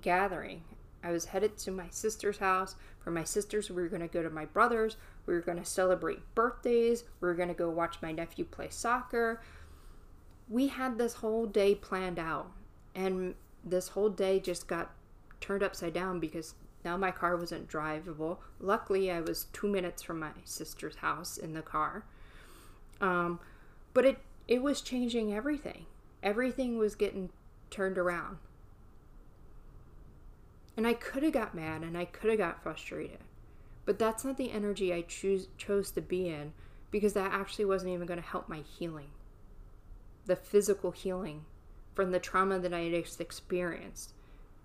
gathering. 0.00 0.64
I 1.02 1.12
was 1.12 1.26
headed 1.26 1.56
to 1.58 1.70
my 1.70 1.86
sister's 1.90 2.38
house. 2.38 2.74
For 2.98 3.10
my 3.10 3.24
sisters, 3.24 3.70
we 3.70 3.80
were 3.80 3.88
going 3.88 4.02
to 4.02 4.08
go 4.08 4.22
to 4.22 4.30
my 4.30 4.46
brother's. 4.46 4.96
We 5.26 5.34
were 5.34 5.40
going 5.40 5.58
to 5.58 5.64
celebrate 5.64 6.34
birthdays. 6.34 7.04
We 7.20 7.28
were 7.28 7.34
going 7.34 7.48
to 7.48 7.54
go 7.54 7.70
watch 7.70 8.02
my 8.02 8.12
nephew 8.12 8.44
play 8.44 8.68
soccer. 8.70 9.40
We 10.48 10.68
had 10.68 10.98
this 10.98 11.14
whole 11.14 11.46
day 11.46 11.74
planned 11.74 12.18
out. 12.18 12.50
And 12.94 13.34
this 13.64 13.88
whole 13.88 14.08
day 14.08 14.40
just 14.40 14.66
got 14.66 14.90
turned 15.40 15.62
upside 15.62 15.92
down 15.92 16.20
because 16.20 16.54
now 16.84 16.96
my 16.96 17.10
car 17.10 17.36
wasn't 17.36 17.68
drivable. 17.68 18.38
Luckily, 18.60 19.10
I 19.10 19.20
was 19.20 19.46
two 19.52 19.68
minutes 19.68 20.02
from 20.02 20.20
my 20.20 20.30
sister's 20.44 20.96
house 20.96 21.36
in 21.36 21.54
the 21.54 21.62
car. 21.62 22.04
Um, 23.00 23.40
but 23.94 24.04
it, 24.04 24.18
it 24.46 24.62
was 24.62 24.80
changing 24.80 25.32
everything 25.32 25.86
everything 26.22 26.78
was 26.78 26.94
getting 26.94 27.30
turned 27.70 27.98
around. 27.98 28.38
And 30.76 30.86
I 30.86 30.94
could 30.94 31.22
have 31.22 31.32
got 31.32 31.54
mad 31.54 31.82
and 31.82 31.96
I 31.96 32.04
could 32.04 32.30
have 32.30 32.38
got 32.38 32.62
frustrated. 32.62 33.18
But 33.84 33.98
that's 33.98 34.24
not 34.24 34.36
the 34.36 34.52
energy 34.52 34.92
I 34.92 35.02
choose 35.02 35.48
chose 35.56 35.90
to 35.92 36.00
be 36.00 36.28
in 36.28 36.52
because 36.90 37.14
that 37.14 37.32
actually 37.32 37.64
wasn't 37.64 37.92
even 37.92 38.06
going 38.06 38.20
to 38.20 38.26
help 38.26 38.48
my 38.48 38.60
healing. 38.60 39.10
The 40.26 40.36
physical 40.36 40.90
healing 40.90 41.44
from 41.98 42.12
the 42.12 42.20
trauma 42.20 42.60
that 42.60 42.72
I 42.72 42.82
had 42.82 42.94
experienced 42.94 44.12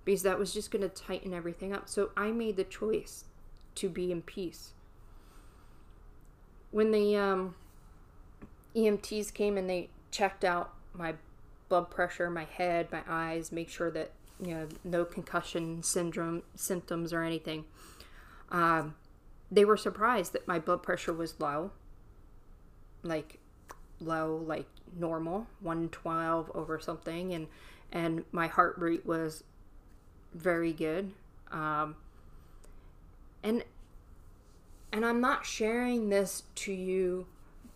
because 0.06 0.22
that 0.22 0.38
was 0.38 0.54
just 0.54 0.70
going 0.70 0.84
to 0.84 0.88
tighten 0.88 1.34
everything 1.34 1.74
up. 1.74 1.90
So 1.90 2.12
I 2.16 2.30
made 2.30 2.58
the 2.58 2.64
choice 2.64 3.26
to 3.74 3.90
be 3.90 4.12
in 4.12 4.22
peace. 4.22 4.74
When 6.70 6.92
the 6.92 7.18
um, 7.18 7.56
EMTs 8.76 9.34
came 9.34 9.58
and 9.58 9.68
they 9.68 9.90
checked 10.12 10.46
out 10.46 10.76
my 10.94 11.16
blood 11.70 11.90
pressure, 11.90 12.30
my 12.30 12.44
head, 12.44 12.90
my 12.92 13.02
eyes, 13.10 13.52
make 13.52 13.68
sure 13.68 13.90
that 13.90 14.12
you 14.40 14.54
know 14.54 14.68
no 14.84 15.04
concussion 15.04 15.82
syndrome 15.82 16.44
symptoms 16.56 17.12
or 17.12 17.24
anything. 17.24 17.66
Um, 18.52 18.94
they 19.50 19.66
were 19.66 19.78
surprised 19.78 20.34
that 20.34 20.48
my 20.48 20.60
blood 20.60 20.84
pressure 20.84 21.14
was 21.14 21.40
low, 21.40 21.72
like 23.02 23.40
low, 24.00 24.36
like 24.46 24.68
normal, 24.98 25.48
one 25.60 25.90
twelve 25.90 26.52
over 26.54 26.80
something, 26.80 27.34
and 27.34 27.48
and 27.92 28.26
my 28.32 28.48
heart 28.48 28.76
rate 28.78 29.06
was 29.06 29.44
very 30.34 30.74
good. 30.74 31.12
Um, 31.52 31.96
and 33.44 33.64
and 34.92 35.06
I'm 35.06 35.22
not 35.22 35.46
sharing 35.46 36.10
this 36.10 36.44
to 36.56 36.74
you 36.74 37.28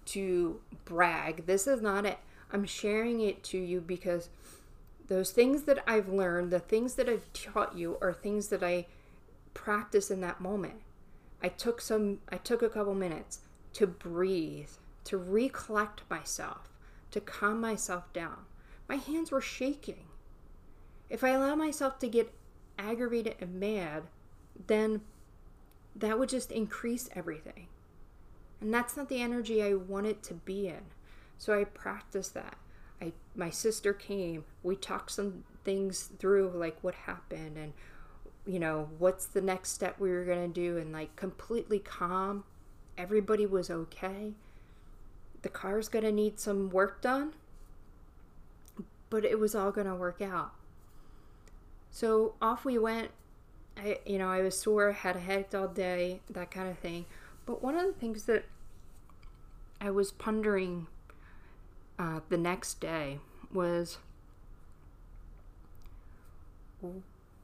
to 0.06 0.60
brag. 0.86 1.46
This 1.46 1.68
is 1.68 1.82
not 1.82 2.06
it. 2.06 2.20
I'm 2.52 2.66
sharing 2.66 3.20
it 3.20 3.44
to 3.46 3.58
you 3.58 3.82
because 3.82 4.30
those 5.08 5.32
things 5.32 5.64
that 5.64 5.84
I've 5.88 6.10
learned, 6.10 6.52
the 6.52 6.60
things 6.60 6.96
that 6.96 7.10
I've 7.10 7.32
taught 7.34 7.78
you, 7.78 7.98
are 8.02 8.14
things 8.14 8.48
that 8.50 8.64
I 8.64 8.86
practice 9.54 10.12
in 10.12 10.22
that 10.22 10.40
moment. 10.40 10.82
I 11.42 11.50
took 11.50 11.82
some, 11.82 12.20
I 12.30 12.38
took 12.38 12.62
a 12.62 12.70
couple 12.70 12.94
minutes 12.94 13.40
to 13.74 13.88
breathe, 13.88 14.70
to 15.06 15.18
recollect 15.18 16.02
myself, 16.10 16.70
to 17.12 17.22
calm 17.22 17.62
myself 17.62 18.12
down. 18.14 18.46
My 18.88 18.96
hands 18.96 19.32
were 19.32 19.42
shaking. 19.42 20.06
If 21.10 21.24
I 21.24 21.30
allow 21.30 21.56
myself 21.56 22.00
to 22.00 22.08
get 22.08 22.34
aggravated 22.78 23.36
and 23.40 23.60
mad, 23.60 24.04
then 24.68 25.02
that 25.96 26.20
would 26.20 26.30
just 26.30 26.52
increase 26.52 27.10
everything. 27.16 27.68
And 28.60 28.74
that's 28.74 28.98
not 28.98 29.10
the 29.10 29.22
energy 29.22 29.64
I 29.64 29.74
want 29.74 30.08
it 30.08 30.24
to 30.24 30.34
be 30.34 30.68
in. 30.68 30.86
So 31.38 31.60
I 31.60 31.64
practiced 31.64 32.34
that. 32.34 32.58
I 33.02 33.14
my 33.36 33.50
sister 33.50 33.94
came. 33.94 34.46
We 34.64 34.76
talked 34.76 35.12
some 35.12 35.44
things 35.64 36.10
through 36.18 36.52
like 36.56 36.78
what 36.82 36.96
happened 36.96 37.58
and 37.58 37.74
you 38.46 38.60
know, 38.60 38.90
what's 38.98 39.26
the 39.26 39.42
next 39.42 39.72
step 39.72 40.00
we 40.00 40.10
were 40.10 40.24
going 40.24 40.52
to 40.52 40.62
do 40.62 40.78
and 40.78 40.94
like 40.94 41.16
completely 41.16 41.80
calm. 41.80 42.46
Everybody 42.98 43.46
was 43.46 43.70
okay. 43.70 44.34
The 45.42 45.50
car's 45.50 45.88
going 45.88 46.06
to 46.06 46.12
need 46.12 46.40
some 46.40 46.70
work 46.70 47.02
done, 47.02 47.34
but 49.10 49.24
it 49.24 49.40
was 49.40 49.56
all 49.56 49.72
going 49.72 49.88
to 49.88 49.96
work 49.96 50.22
out. 50.22 50.52
So 51.92 52.36
off 52.42 52.66
we 52.66 52.78
went. 52.78 53.12
I 53.76 54.00
you 54.06 54.18
know, 54.18 54.30
I 54.30 54.42
was 54.42 54.60
sore, 54.60 54.92
had 54.92 55.16
a 55.16 55.20
headache 55.20 55.54
all 55.54 55.68
day, 55.68 56.22
that 56.30 56.52
kind 56.52 56.70
of 56.70 56.80
thing. 56.80 57.06
But 57.46 57.62
one 57.64 57.76
of 57.76 57.86
the 57.86 57.94
things 57.94 58.24
that 58.26 58.46
I 59.80 59.92
was 59.92 60.12
pondering 60.12 60.88
uh, 62.00 62.22
the 62.30 62.38
next 62.38 62.80
day 62.80 63.20
was 63.54 64.00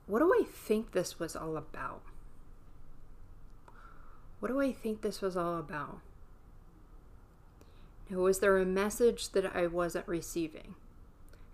what 0.08 0.20
do 0.20 0.34
I 0.34 0.44
think 0.44 0.92
this 0.92 1.20
was 1.20 1.36
all 1.36 1.58
about? 1.58 2.02
What 4.40 4.50
do 4.50 4.60
I 4.60 4.72
think 4.72 5.02
this 5.02 5.22
was 5.22 5.38
all 5.38 5.58
about? 5.58 6.00
Was 8.16 8.40
there 8.40 8.58
a 8.58 8.66
message 8.66 9.32
that 9.32 9.56
I 9.56 9.68
wasn't 9.68 10.08
receiving? 10.08 10.76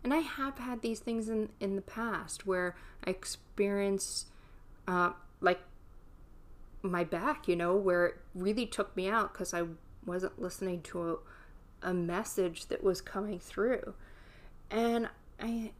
And 0.03 0.13
I 0.13 0.19
have 0.19 0.59
had 0.59 0.81
these 0.81 0.99
things 0.99 1.27
in, 1.29 1.49
in 1.59 1.75
the 1.75 1.81
past 1.81 2.45
where 2.45 2.75
I 3.05 3.09
experienced, 3.09 4.27
uh, 4.87 5.11
like, 5.41 5.59
my 6.81 7.03
back, 7.03 7.47
you 7.47 7.55
know, 7.55 7.75
where 7.75 8.05
it 8.05 8.15
really 8.33 8.65
took 8.65 8.95
me 8.95 9.09
out 9.09 9.33
because 9.33 9.53
I 9.53 9.63
wasn't 10.05 10.41
listening 10.41 10.81
to 10.83 11.19
a, 11.83 11.89
a 11.89 11.93
message 11.93 12.67
that 12.67 12.83
was 12.83 13.01
coming 13.01 13.39
through. 13.39 13.93
And 14.71 15.09
I 15.41 15.71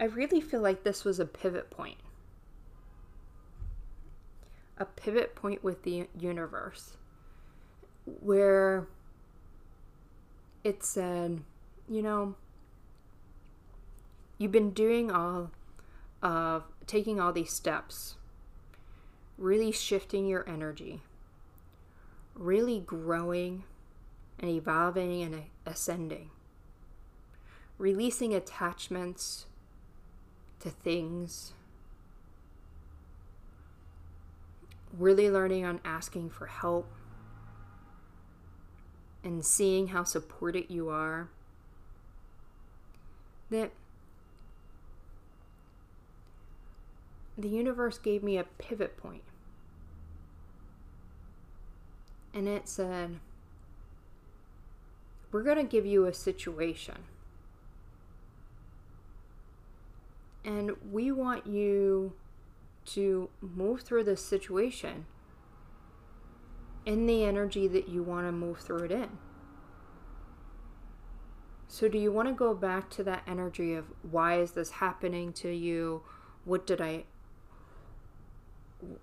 I 0.00 0.04
really 0.04 0.40
feel 0.40 0.60
like 0.60 0.84
this 0.84 1.04
was 1.04 1.18
a 1.18 1.26
pivot 1.26 1.70
point. 1.70 1.98
A 4.78 4.84
pivot 4.84 5.34
point 5.34 5.64
with 5.64 5.82
the 5.82 6.06
universe 6.18 6.96
where 8.04 8.86
it 10.68 10.84
said, 10.84 11.40
you 11.88 12.02
know, 12.02 12.34
you've 14.36 14.52
been 14.52 14.70
doing 14.70 15.10
all 15.10 15.50
of 16.22 16.64
taking 16.86 17.18
all 17.18 17.32
these 17.32 17.52
steps, 17.52 18.16
really 19.38 19.72
shifting 19.72 20.26
your 20.26 20.46
energy, 20.48 21.00
really 22.34 22.80
growing 22.80 23.64
and 24.38 24.50
evolving 24.50 25.22
and 25.22 25.44
ascending. 25.64 26.30
Releasing 27.78 28.34
attachments 28.34 29.46
to 30.60 30.68
things. 30.68 31.52
Really 34.96 35.30
learning 35.30 35.64
on 35.64 35.80
asking 35.84 36.30
for 36.30 36.46
help 36.46 36.90
and 39.24 39.44
seeing 39.44 39.88
how 39.88 40.04
supported 40.04 40.66
you 40.68 40.88
are 40.88 41.28
that 43.50 43.72
the 47.36 47.48
universe 47.48 47.98
gave 47.98 48.22
me 48.22 48.36
a 48.36 48.44
pivot 48.44 48.96
point. 48.96 49.22
And 52.34 52.46
it 52.46 52.68
said, 52.68 53.18
We're 55.32 55.42
going 55.42 55.56
to 55.56 55.62
give 55.64 55.86
you 55.86 56.04
a 56.06 56.12
situation. 56.12 56.96
And 60.44 60.72
we 60.90 61.10
want 61.10 61.46
you 61.46 62.12
to 62.86 63.28
move 63.40 63.82
through 63.82 64.04
this 64.04 64.24
situation 64.24 65.06
in 66.88 67.04
the 67.04 67.22
energy 67.22 67.68
that 67.68 67.86
you 67.86 68.02
want 68.02 68.26
to 68.26 68.32
move 68.32 68.58
through 68.58 68.84
it 68.84 68.90
in. 68.90 69.10
So, 71.68 71.86
do 71.86 71.98
you 71.98 72.10
want 72.10 72.28
to 72.28 72.34
go 72.34 72.54
back 72.54 72.88
to 72.92 73.04
that 73.04 73.24
energy 73.26 73.74
of 73.74 73.92
why 74.10 74.40
is 74.40 74.52
this 74.52 74.70
happening 74.70 75.34
to 75.34 75.50
you? 75.54 76.02
What 76.46 76.66
did 76.66 76.80
I 76.80 77.04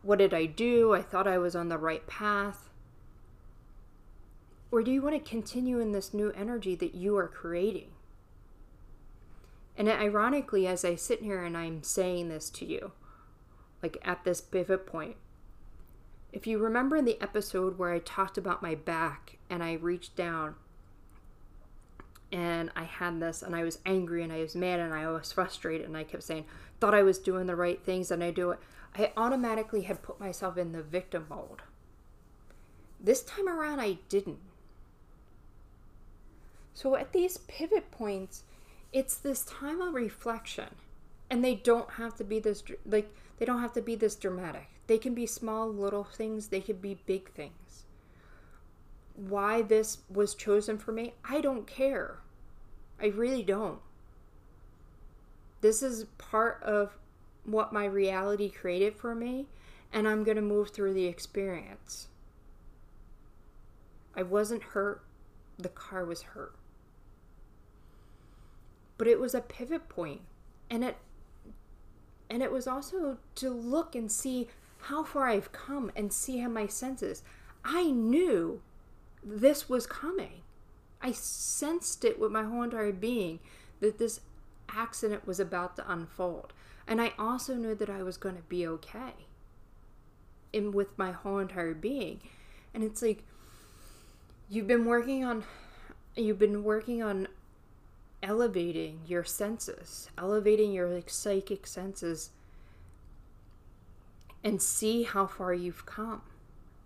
what 0.02 0.18
did 0.18 0.34
I 0.34 0.48
do? 0.48 0.96
I 0.96 1.04
thought 1.04 1.28
I 1.28 1.38
was 1.38 1.56
on 1.56 1.70
the 1.70 1.78
right 1.78 2.08
path. 2.08 2.70
Or 4.72 4.82
do 4.82 4.92
you 4.92 5.04
want 5.04 5.24
to 5.24 5.30
continue 5.30 5.80
in 5.80 5.92
this 5.92 6.12
new 6.12 6.32
energy 6.32 6.74
that 6.76 6.96
you 6.96 7.16
are 7.18 7.28
creating? 7.28 7.92
And 9.78 9.88
ironically, 9.90 10.66
as 10.66 10.84
I 10.84 10.96
sit 10.96 11.22
here 11.22 11.44
and 11.44 11.56
I'm 11.56 11.84
saying 11.84 12.30
this 12.30 12.50
to 12.52 12.66
you, 12.66 12.94
like 13.84 13.98
at 14.04 14.24
this 14.24 14.42
pivot 14.42 14.88
point, 14.88 15.18
if 16.36 16.46
you 16.46 16.58
remember 16.58 16.98
in 16.98 17.06
the 17.06 17.20
episode 17.22 17.80
where 17.80 17.94
I 17.94 18.00
talked 18.00 18.38
about 18.38 18.62
my 18.62 18.76
back 18.76 19.38
and 19.50 19.64
I 19.64 19.74
reached 19.76 20.18
down 20.18 20.56
and 22.30 22.70
I 22.76 22.84
had 22.84 23.22
this 23.22 23.42
and 23.42 23.56
I 23.56 23.64
was 23.64 23.80
angry 23.86 24.22
and 24.22 24.34
I 24.34 24.42
was 24.42 24.54
mad 24.54 24.82
and 24.82 24.94
I 24.94 25.10
was 25.10 25.32
frustrated 25.32 25.88
and 25.88 25.96
I 25.96 26.04
kept 26.04 26.24
saying, 26.24 26.44
thought 26.82 26.94
I 26.94 27.04
was 27.04 27.20
doing 27.20 27.48
the 27.48 27.56
right 27.56 27.82
things 27.82 28.12
and 28.12 28.22
I 28.22 28.32
do 28.32 28.52
it. 28.52 28.60
I 28.98 29.14
automatically 29.16 29.84
had 29.84 30.04
put 30.04 30.20
myself 30.20 30.58
in 30.58 30.74
the 30.74 30.84
victim 30.84 31.26
mode. 31.30 31.62
This 33.00 33.24
time 33.24 33.48
around, 33.48 33.80
I 33.80 34.00
didn't. 34.10 34.40
So 36.74 36.98
at 36.98 37.14
these 37.14 37.38
pivot 37.38 37.92
points, 37.92 38.44
it's 38.92 39.16
this 39.16 39.46
time 39.46 39.80
of 39.80 39.94
reflection. 39.94 40.76
And 41.30 41.46
they 41.46 41.56
don't 41.56 41.92
have 41.92 42.18
to 42.18 42.26
be 42.26 42.42
this, 42.42 42.62
like, 42.86 43.10
they 43.38 43.46
don't 43.46 43.62
have 43.62 43.74
to 43.74 43.82
be 43.82 43.96
this 43.96 44.16
dramatic. 44.16 44.68
They 44.88 44.98
can 44.98 45.14
be 45.14 45.26
small 45.26 45.68
little 45.68 46.04
things, 46.04 46.48
they 46.48 46.62
could 46.62 46.82
be 46.82 47.00
big 47.06 47.32
things. 47.32 47.86
Why 49.16 49.62
this 49.62 50.00
was 50.10 50.36
chosen 50.36 50.78
for 50.78 50.92
me, 50.92 51.14
I 51.28 51.42
don't 51.42 51.66
care. 51.66 52.20
I 53.02 53.08
really 53.08 53.44
don't. 53.44 53.80
This 55.62 55.82
is 55.82 56.06
part 56.18 56.62
of 56.64 56.98
what 57.44 57.74
my 57.74 57.86
reality 57.86 58.50
created 58.50 58.96
for 58.96 59.16
me, 59.16 59.48
and 59.92 60.08
I'm 60.08 60.24
going 60.24 60.36
to 60.36 60.42
move 60.42 60.70
through 60.70 60.94
the 60.94 61.06
experience. 61.06 62.08
I 64.16 64.24
wasn't 64.24 64.64
hurt, 64.64 65.04
the 65.58 65.70
car 65.70 66.06
was 66.06 66.22
hurt. 66.22 66.56
But 68.98 69.08
it 69.08 69.20
was 69.20 69.36
a 69.36 69.42
pivot 69.42 69.90
point, 69.90 70.22
and 70.70 70.84
it 70.84 70.98
and 72.30 72.42
it 72.42 72.52
was 72.52 72.66
also 72.66 73.18
to 73.36 73.50
look 73.50 73.94
and 73.94 74.12
see 74.12 74.48
how 74.86 75.04
far 75.04 75.28
I've 75.28 75.52
come 75.52 75.92
and 75.96 76.14
see 76.14 76.40
how 76.40 76.50
my 76.50 76.68
senses. 76.68 77.24
I 77.64 77.90
knew 77.90 78.62
this 79.24 79.68
was 79.68 79.88
coming. 79.88 80.42
I 81.02 81.12
sensed 81.12 82.06
it 82.06 82.20
with 82.20 82.32
my 82.32 82.44
whole 82.44 82.62
entire 82.62 82.92
being 82.92 83.40
that 83.80 83.98
this 83.98 84.22
accident 84.70 85.26
was 85.26 85.40
about 85.40 85.76
to 85.78 85.92
unfold. 85.92 86.54
And 86.88 87.02
I 87.02 87.14
also 87.18 87.56
knew 87.56 87.74
that 87.74 87.90
I 87.90 88.04
was 88.04 88.18
going 88.18 88.36
to 88.36 88.44
be 88.44 88.68
okay. 88.68 89.14
And 90.54 90.72
with 90.72 90.96
my 90.98 91.12
whole 91.12 91.40
entire 91.40 91.74
being. 91.74 92.22
And 92.72 92.84
it's 92.84 93.02
like 93.02 93.24
you've 94.50 94.68
been 94.68 94.86
working 94.86 95.24
on 95.24 95.46
you've 96.16 96.40
been 96.40 96.64
working 96.64 97.02
on 97.02 97.28
elevating 98.22 99.02
your 99.08 99.24
senses, 99.24 100.10
elevating 100.16 100.72
your 100.72 100.88
like 100.88 101.10
psychic 101.10 101.66
senses 101.66 102.30
and 104.46 104.62
see 104.62 105.04
how 105.04 105.28
far 105.28 105.54
you've 105.54 105.86
come. 105.86 106.22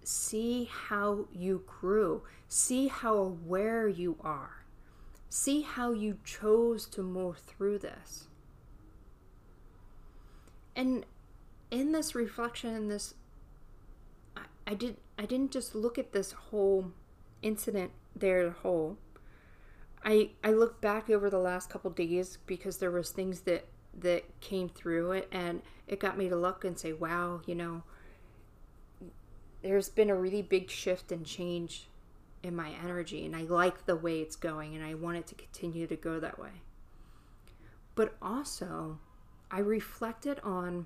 See 0.04 0.67
how 0.72 1.28
you 1.32 1.63
grew. 1.67 2.24
See 2.48 2.88
how 2.88 3.17
aware 3.17 3.88
you 3.88 4.17
are. 4.22 4.65
See 5.30 5.62
how 5.62 5.91
you 5.91 6.17
chose 6.26 6.88
to 6.88 7.04
move 7.04 7.38
through 7.38 7.78
this 7.78 8.30
and 10.80 11.06
in 11.69 11.91
this 11.91 12.15
reflection 12.15 12.74
in 12.74 12.88
this 12.88 13.13
I, 14.38 14.43
I 14.65 14.74
did 14.76 14.95
I 15.17 15.26
didn't 15.26 15.52
just 15.52 15.76
look 15.76 15.98
at 15.98 16.13
this 16.13 16.32
whole 16.32 16.93
incident 17.41 17.91
there 18.15 18.52
whole. 18.52 18.98
I 20.04 20.32
I 20.41 20.52
looked 20.52 20.80
back 20.80 21.10
over 21.10 21.30
the 21.30 21.38
last 21.39 21.69
couple 21.69 21.91
days 21.91 22.38
because 22.45 22.78
there 22.78 22.91
was 22.91 23.12
things 23.12 23.41
that 23.41 23.65
that 23.97 24.23
came 24.41 24.69
through 24.69 25.12
it 25.13 25.28
and 25.32 25.62
it 25.88 25.99
got 25.99 26.17
me 26.17 26.30
to 26.30 26.36
look 26.36 26.63
and 26.63 26.78
say, 26.78 26.93
wow, 26.93 27.41
you 27.45 27.56
know, 27.56 27.84
there's 29.62 29.89
been 29.89 30.10
a 30.10 30.15
really 30.15 30.41
big 30.41 30.69
shift 30.69 31.12
and 31.12 31.25
change 31.25 31.88
in 32.41 32.56
my 32.56 32.71
energy 32.84 33.25
and 33.25 33.36
I 33.36 33.41
like 33.41 33.86
the 33.86 33.95
way 33.95 34.21
it's 34.21 34.36
going 34.36 34.75
and 34.75 34.84
I 34.84 34.93
want 34.93 35.17
it 35.17 35.28
to 35.28 35.36
continue 35.36 35.88
to 35.88 35.95
go 35.95 36.19
that 36.19 36.39
way. 36.39 36.62
But 37.95 38.15
also, 38.21 38.99
I 39.52 39.60
reflected 39.60 40.39
on 40.43 40.86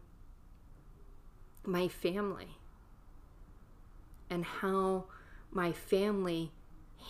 my 1.63 1.87
family 1.87 2.57
and 4.29 4.43
how 4.43 5.05
my 5.51 5.71
family 5.71 6.51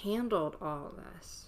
handled 0.03 0.58
all 0.62 0.88
of 0.88 0.97
this. 0.97 1.45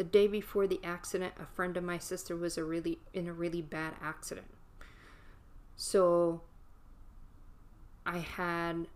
The 0.00 0.04
day 0.04 0.28
before 0.28 0.66
the 0.66 0.80
accident, 0.82 1.34
a 1.38 1.44
friend 1.44 1.76
of 1.76 1.84
my 1.84 1.98
sister 1.98 2.34
was 2.34 2.56
a 2.56 2.64
really 2.64 3.00
in 3.12 3.28
a 3.28 3.34
really 3.34 3.60
bad 3.60 3.92
accident. 4.00 4.46
So 5.76 6.40
I 8.06 8.20
had 8.20 8.86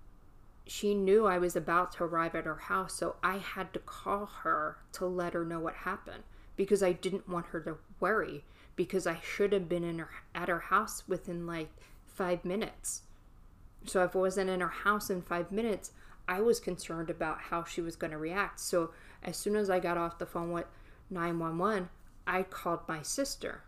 she 0.67 0.95
knew 0.95 1.27
I 1.27 1.37
was 1.37 1.57
about 1.57 1.93
to 1.93 2.05
arrive 2.05 2.35
at 2.35 2.47
her 2.47 2.57
house, 2.57 2.95
so 2.95 3.17
I 3.23 3.37
had 3.37 3.75
to 3.75 3.81
call 3.81 4.25
her 4.45 4.79
to 4.93 5.05
let 5.05 5.35
her 5.35 5.45
know 5.45 5.61
what 5.61 5.75
happened 5.75 6.23
because 6.57 6.83
I 6.83 6.93
didn't 6.93 7.29
want 7.29 7.49
her 7.49 7.61
to 7.61 7.77
worry 8.01 8.43
because 8.75 9.07
I 9.07 9.19
should 9.23 9.53
have 9.53 9.69
been 9.69 9.85
in 9.85 9.99
her 9.99 10.09
at 10.35 10.49
her 10.49 10.61
house 10.61 11.07
within 11.07 11.47
like 11.47 11.69
five 12.07 12.47
minutes. 12.47 13.03
So 13.85 14.03
if 14.05 14.17
I 14.17 14.21
wasn't 14.21 14.49
in 14.49 14.61
her 14.61 14.69
house 14.69 15.11
in 15.11 15.21
five 15.21 15.53
minutes, 15.53 15.93
I 16.27 16.41
was 16.41 16.61
concerned 16.61 17.11
about 17.11 17.43
how 17.51 17.65
she 17.65 17.83
was 17.83 17.95
going 17.95 18.13
to 18.13 18.17
react. 18.17 18.59
So 18.59 18.93
as 19.23 19.37
soon 19.37 19.55
as 19.55 19.69
I 19.69 19.81
got 19.81 19.99
off 19.99 20.17
the 20.17 20.25
phone 20.25 20.51
with 20.51 20.65
911, 21.11 21.89
I 22.27 22.43
called 22.43 22.81
my 22.89 23.03
sister, 23.03 23.63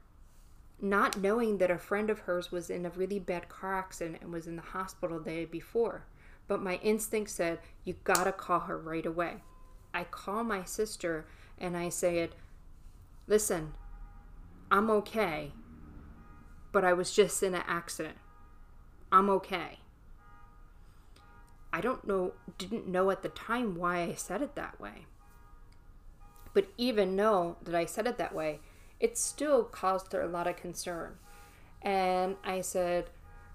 not 0.81 1.21
knowing 1.21 1.59
that 1.59 1.71
a 1.71 1.79
friend 1.79 2.11
of 2.11 2.21
hers 2.21 2.51
was 2.51 2.71
in 2.71 2.87
a 2.87 2.91
really 2.91 3.19
bad 3.19 3.49
car 3.49 3.75
accident 3.75 4.19
and 4.21 4.33
was 4.33 4.47
in 4.47 4.57
the 4.57 4.63
hospital 4.63 5.19
the 5.19 5.31
day 5.31 5.45
before. 5.45 6.05
But 6.49 6.63
my 6.63 6.77
instinct 6.77 7.31
said, 7.31 7.59
You 7.85 7.95
gotta 8.05 8.33
call 8.33 8.61
her 8.61 8.79
right 8.79 9.05
away. 9.05 9.43
I 9.93 10.05
call 10.05 10.45
my 10.45 10.65
sister 10.65 11.27
and 11.59 11.77
I 11.77 11.89
said, 11.89 12.31
Listen, 13.27 13.75
I'm 14.71 14.91
okay, 14.91 15.53
but 16.73 16.85
I 16.85 16.93
was 16.93 17.13
just 17.13 17.43
in 17.43 17.55
an 17.55 17.65
accident. 17.67 18.17
I'm 19.11 19.31
okay. 19.31 19.79
I 21.73 21.81
don't 21.81 22.07
know, 22.07 22.33
didn't 22.59 22.87
know 22.87 23.11
at 23.11 23.23
the 23.23 23.29
time 23.29 23.75
why 23.75 24.03
I 24.03 24.15
said 24.15 24.43
it 24.43 24.55
that 24.55 24.81
way. 24.81 25.07
But 26.57 26.69
even 26.79 27.17
know 27.17 27.59
that 27.65 27.75
I 27.75 27.85
said 27.85 28.07
it 28.07 28.17
that 28.17 28.35
way, 28.35 28.61
it 28.99 29.19
still 29.19 29.63
caused 29.63 30.15
her 30.15 30.23
a 30.23 30.27
lot 30.27 30.47
of 30.47 30.57
concern. 30.57 31.19
And 31.83 32.37
I 32.43 32.63
said, 32.63 33.11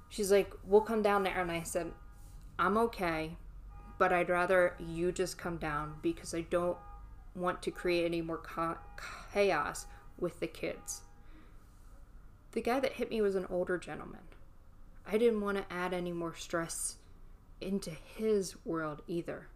she's 0.08 0.32
like, 0.32 0.54
we'll 0.64 0.82
come 0.82 1.02
down 1.02 1.24
there. 1.24 1.42
And 1.42 1.52
I 1.52 1.64
said, 1.64 1.94
I'm 2.60 2.78
okay, 2.78 3.38
but 3.98 4.14
I'd 4.14 4.30
rather 4.30 4.76
you 4.78 5.12
just 5.12 5.40
come 5.40 5.58
down 5.58 5.96
because 6.04 6.36
I 6.36 6.42
don't 6.42 6.78
want 7.34 7.64
to 7.64 7.72
create 7.72 8.06
any 8.06 8.22
more 8.22 8.44
chaos 9.34 9.88
with 10.20 10.40
the 10.40 10.46
kids. 10.46 11.02
The 12.52 12.62
guy 12.62 12.80
that 12.82 12.94
hit 12.94 13.10
me 13.10 13.20
was 13.22 13.34
an 13.34 13.48
older 13.50 13.80
gentleman. 13.80 14.22
I 15.12 15.18
didn't 15.18 15.42
want 15.42 15.58
to 15.58 15.74
add 15.74 15.96
any 15.96 16.12
more 16.12 16.36
stress 16.36 16.98
into 17.62 17.90
his 17.90 18.64
world 18.64 19.02
either. 19.08 19.48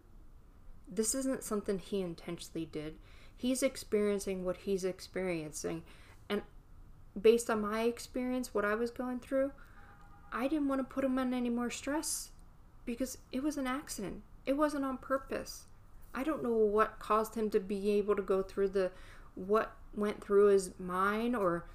This 0.88 1.14
isn't 1.14 1.44
something 1.44 1.78
he 1.78 2.00
intentionally 2.00 2.66
did. 2.66 2.96
He's 3.36 3.62
experiencing 3.62 4.44
what 4.44 4.58
he's 4.58 4.84
experiencing. 4.84 5.82
And 6.28 6.42
based 7.20 7.50
on 7.50 7.60
my 7.60 7.82
experience, 7.82 8.54
what 8.54 8.64
I 8.64 8.74
was 8.74 8.90
going 8.90 9.20
through, 9.20 9.52
I 10.32 10.48
didn't 10.48 10.68
want 10.68 10.80
to 10.80 10.94
put 10.94 11.04
him 11.04 11.18
in 11.18 11.34
any 11.34 11.50
more 11.50 11.70
stress 11.70 12.30
because 12.84 13.18
it 13.32 13.42
was 13.42 13.56
an 13.56 13.66
accident. 13.66 14.22
It 14.46 14.56
wasn't 14.56 14.84
on 14.84 14.98
purpose. 14.98 15.66
I 16.14 16.22
don't 16.22 16.42
know 16.42 16.50
what 16.50 16.98
caused 16.98 17.34
him 17.34 17.50
to 17.50 17.60
be 17.60 17.90
able 17.90 18.16
to 18.16 18.22
go 18.22 18.42
through 18.42 18.68
the 18.68 18.90
what 19.34 19.76
went 19.94 20.24
through 20.24 20.46
his 20.46 20.70
mind 20.78 21.36
or 21.36 21.66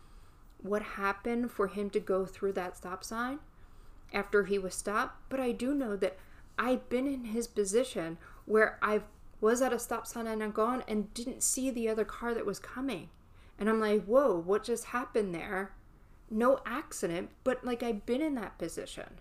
what 0.57 0.81
happened 0.81 1.51
for 1.51 1.67
him 1.67 1.89
to 1.91 1.99
go 1.99 2.25
through 2.25 2.53
that 2.53 2.77
stop 2.77 3.03
sign 3.03 3.39
after 4.13 4.45
he 4.45 4.57
was 4.57 4.75
stopped, 4.75 5.15
but 5.29 5.39
I 5.39 5.51
do 5.51 5.73
know 5.73 5.95
that 5.95 6.17
I've 6.57 6.89
been 6.89 7.07
in 7.07 7.25
his 7.25 7.47
position 7.47 8.17
where 8.45 8.77
I 8.81 9.01
was 9.41 9.61
at 9.61 9.73
a 9.73 9.79
stop 9.79 10.07
sign 10.07 10.27
and 10.27 10.41
I'm 10.41 10.51
gone 10.51 10.83
and 10.87 11.13
didn't 11.13 11.43
see 11.43 11.69
the 11.69 11.89
other 11.89 12.05
car 12.05 12.33
that 12.33 12.45
was 12.45 12.59
coming. 12.59 13.09
And 13.59 13.67
I'm 13.69 13.79
like, 13.79 14.05
whoa, 14.05 14.39
what 14.39 14.63
just 14.63 14.85
happened 14.85 15.35
there? 15.35 15.73
No 16.29 16.59
accident, 16.65 17.31
but 17.43 17.65
like 17.65 17.83
I've 17.83 18.05
been 18.05 18.21
in 18.21 18.35
that 18.35 18.57
position. 18.57 19.19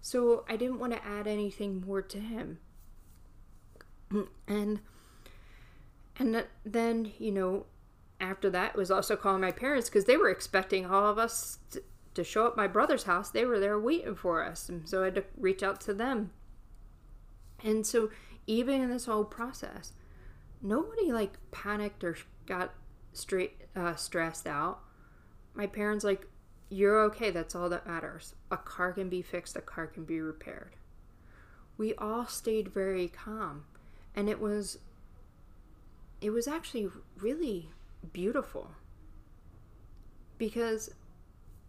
So 0.00 0.44
I 0.48 0.56
didn't 0.56 0.80
want 0.80 0.92
to 0.94 1.04
add 1.04 1.26
anything 1.26 1.84
more 1.86 2.02
to 2.02 2.18
him. 2.18 2.58
And 4.46 4.80
and 6.16 6.46
then, 6.64 7.12
you 7.18 7.32
know, 7.32 7.66
after 8.20 8.48
that 8.50 8.76
was 8.76 8.90
also 8.90 9.16
calling 9.16 9.40
my 9.40 9.50
parents 9.50 9.88
because 9.88 10.04
they 10.04 10.16
were 10.16 10.30
expecting 10.30 10.86
all 10.86 11.10
of 11.10 11.18
us 11.18 11.58
to, 11.70 11.82
to 12.14 12.22
show 12.22 12.46
up 12.46 12.56
my 12.56 12.66
brother's 12.66 13.04
house. 13.04 13.30
They 13.30 13.44
were 13.44 13.58
there 13.58 13.78
waiting 13.78 14.14
for 14.14 14.44
us. 14.44 14.68
And 14.68 14.88
so 14.88 15.02
I 15.02 15.06
had 15.06 15.16
to 15.16 15.24
reach 15.36 15.62
out 15.62 15.80
to 15.82 15.94
them. 15.94 16.30
And 17.62 17.86
so 17.86 18.10
even 18.46 18.80
in 18.80 18.90
this 18.90 19.06
whole 19.06 19.24
process, 19.24 19.92
nobody 20.62 21.12
like 21.12 21.38
panicked 21.50 22.04
or 22.04 22.16
got 22.46 22.74
straight 23.12 23.62
uh, 23.74 23.94
stressed 23.94 24.46
out. 24.46 24.80
My 25.54 25.66
parents 25.66 26.04
like, 26.04 26.26
you're 26.68 27.02
okay. 27.04 27.30
That's 27.30 27.54
all 27.54 27.68
that 27.68 27.86
matters. 27.86 28.34
A 28.50 28.56
car 28.56 28.92
can 28.92 29.08
be 29.08 29.22
fixed. 29.22 29.56
A 29.56 29.60
car 29.60 29.86
can 29.86 30.04
be 30.04 30.20
repaired. 30.20 30.76
We 31.76 31.94
all 31.94 32.26
stayed 32.26 32.68
very 32.68 33.08
calm, 33.08 33.64
and 34.14 34.28
it 34.28 34.40
was. 34.40 34.78
It 36.20 36.30
was 36.30 36.48
actually 36.48 36.88
really 37.18 37.68
beautiful. 38.12 38.70
Because 40.38 40.90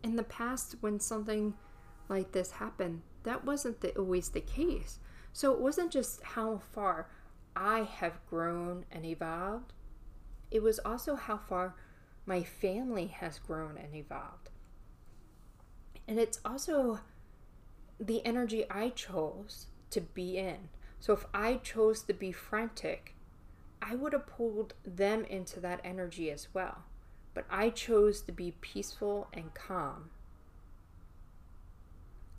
in 0.01 0.15
the 0.15 0.23
past, 0.23 0.75
when 0.79 0.99
something 0.99 1.55
like 2.07 2.31
this 2.31 2.51
happened, 2.51 3.01
that 3.23 3.43
wasn't 3.43 3.81
the, 3.81 3.89
always 3.97 4.29
the 4.29 4.41
case. 4.41 4.99
So 5.35 5.51
it 5.51 5.59
wasn't 5.59 5.91
just 5.91 6.23
how 6.23 6.61
far 6.71 7.09
I 7.57 7.81
have 7.81 8.25
grown 8.29 8.85
and 8.89 9.05
evolved, 9.05 9.73
it 10.49 10.63
was 10.63 10.79
also 10.79 11.15
how 11.15 11.35
far 11.35 11.75
my 12.25 12.41
family 12.41 13.07
has 13.07 13.37
grown 13.37 13.77
and 13.77 13.93
evolved. 13.93 14.49
And 16.07 16.19
it's 16.19 16.39
also 16.45 17.01
the 17.99 18.25
energy 18.25 18.63
I 18.71 18.91
chose 18.91 19.65
to 19.89 19.99
be 19.99 20.37
in. 20.37 20.69
So 21.01 21.11
if 21.11 21.25
I 21.33 21.55
chose 21.55 22.03
to 22.03 22.13
be 22.13 22.31
frantic, 22.31 23.13
I 23.81 23.95
would 23.95 24.13
have 24.13 24.27
pulled 24.27 24.73
them 24.85 25.25
into 25.25 25.59
that 25.59 25.81
energy 25.83 26.31
as 26.31 26.47
well. 26.53 26.85
But 27.33 27.43
I 27.49 27.71
chose 27.71 28.21
to 28.21 28.31
be 28.31 28.55
peaceful 28.61 29.27
and 29.33 29.53
calm. 29.53 30.11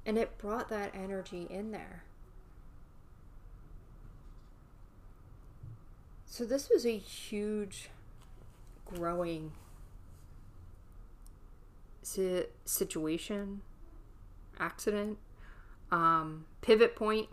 And 0.07 0.17
it 0.17 0.39
brought 0.39 0.71
that 0.71 0.95
energy 0.95 1.47
in 1.51 1.73
there. 1.73 2.06
So 6.37 6.45
this 6.45 6.69
was 6.69 6.85
a 6.85 6.99
huge 6.99 7.89
growing 8.85 9.53
si- 12.03 12.45
situation, 12.67 13.63
accident, 14.61 15.17
um, 15.91 16.45
pivot 16.61 16.95
point 16.95 17.31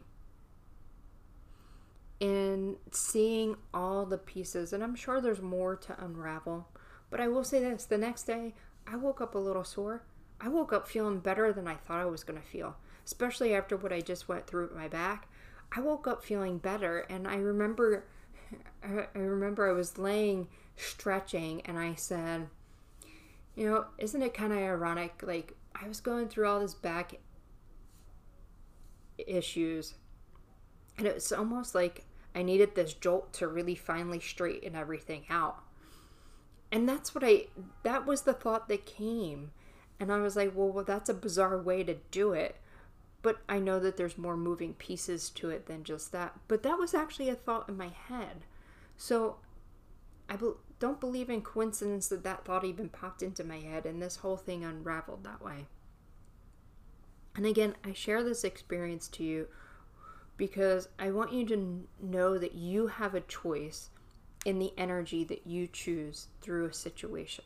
in 2.21 2.77
seeing 2.91 3.57
all 3.73 4.05
the 4.05 4.17
pieces. 4.17 4.71
And 4.71 4.81
I'm 4.81 4.95
sure 4.95 5.19
there's 5.19 5.41
more 5.41 5.75
to 5.75 6.01
unravel. 6.01 6.69
But 7.09 7.19
I 7.19 7.27
will 7.27 7.43
say 7.43 7.59
this 7.59 7.83
the 7.83 7.97
next 7.97 8.23
day, 8.23 8.53
I 8.87 8.95
woke 8.95 9.19
up 9.19 9.35
a 9.35 9.37
little 9.37 9.65
sore. 9.65 10.03
I 10.39 10.47
woke 10.47 10.71
up 10.71 10.87
feeling 10.87 11.19
better 11.19 11.51
than 11.51 11.67
I 11.67 11.75
thought 11.75 11.99
I 11.99 12.05
was 12.05 12.23
going 12.23 12.39
to 12.41 12.47
feel, 12.47 12.77
especially 13.05 13.53
after 13.53 13.75
what 13.75 13.91
I 13.91 13.99
just 13.99 14.29
went 14.29 14.47
through 14.47 14.67
with 14.67 14.77
my 14.77 14.87
back. 14.87 15.27
I 15.75 15.81
woke 15.81 16.07
up 16.07 16.23
feeling 16.23 16.57
better, 16.57 16.99
and 17.09 17.27
I 17.27 17.35
remember, 17.35 18.05
I 18.83 19.17
remember 19.17 19.69
I 19.69 19.73
was 19.73 19.97
laying 19.97 20.47
stretching, 20.75 21.61
and 21.65 21.77
I 21.77 21.95
said, 21.95 22.47
you 23.55 23.69
know, 23.69 23.85
isn't 23.97 24.21
it 24.21 24.33
kind 24.33 24.51
of 24.51 24.59
ironic? 24.59 25.21
Like, 25.23 25.55
I 25.75 25.87
was 25.87 25.99
going 25.99 26.27
through 26.27 26.47
all 26.47 26.59
this 26.59 26.73
back 26.73 27.15
issues, 29.17 29.93
and 30.97 31.07
it 31.07 31.15
was 31.15 31.31
almost 31.31 31.75
like 31.75 32.05
I 32.35 32.43
needed 32.43 32.75
this 32.75 32.93
jolt 32.93 33.33
to 33.33 33.47
really 33.47 33.75
finally 33.75 34.19
straighten 34.19 34.75
everything 34.75 35.25
out. 35.29 35.63
And 36.71 36.89
that's 36.89 37.13
what 37.13 37.23
I, 37.23 37.45
that 37.83 38.07
was 38.07 38.23
the 38.23 38.33
thought 38.33 38.67
that 38.67 38.85
came. 38.85 39.51
And 39.99 40.11
I 40.11 40.17
was 40.17 40.35
like, 40.35 40.53
well, 40.55 40.69
well, 40.69 40.83
that's 40.83 41.09
a 41.09 41.13
bizarre 41.13 41.61
way 41.61 41.83
to 41.83 41.97
do 42.09 42.33
it. 42.33 42.57
But 43.23 43.39
I 43.49 43.57
know 43.57 43.79
that 43.79 43.97
there's 43.97 44.17
more 44.17 44.37
moving 44.37 44.75
pieces 44.75 45.31
to 45.31 45.49
it 45.49 45.65
than 45.65 45.83
just 45.83 46.11
that. 46.11 46.37
But 46.47 46.61
that 46.61 46.77
was 46.77 46.93
actually 46.93 47.29
a 47.29 47.35
thought 47.35 47.67
in 47.67 47.75
my 47.75 47.87
head. 47.87 48.45
So 48.95 49.37
I 50.29 50.35
be- 50.35 50.51
don't 50.79 50.99
believe 50.99 51.29
in 51.29 51.41
coincidence 51.41 52.07
that 52.09 52.23
that 52.23 52.45
thought 52.45 52.63
even 52.65 52.89
popped 52.89 53.23
into 53.23 53.43
my 53.43 53.59
head 53.59 53.85
and 53.85 54.01
this 54.01 54.17
whole 54.17 54.37
thing 54.37 54.63
unraveled 54.63 55.23
that 55.23 55.41
way. 55.41 55.65
And 57.35 57.45
again, 57.45 57.75
I 57.83 57.93
share 57.93 58.23
this 58.23 58.43
experience 58.43 59.07
to 59.09 59.23
you 59.23 59.47
because 60.37 60.89
I 60.99 61.11
want 61.11 61.33
you 61.33 61.45
to 61.47 61.87
know 62.01 62.37
that 62.37 62.53
you 62.53 62.87
have 62.87 63.15
a 63.15 63.21
choice 63.21 63.89
in 64.45 64.59
the 64.59 64.73
energy 64.77 65.23
that 65.23 65.47
you 65.47 65.67
choose 65.67 66.27
through 66.41 66.65
a 66.65 66.73
situation. 66.73 67.45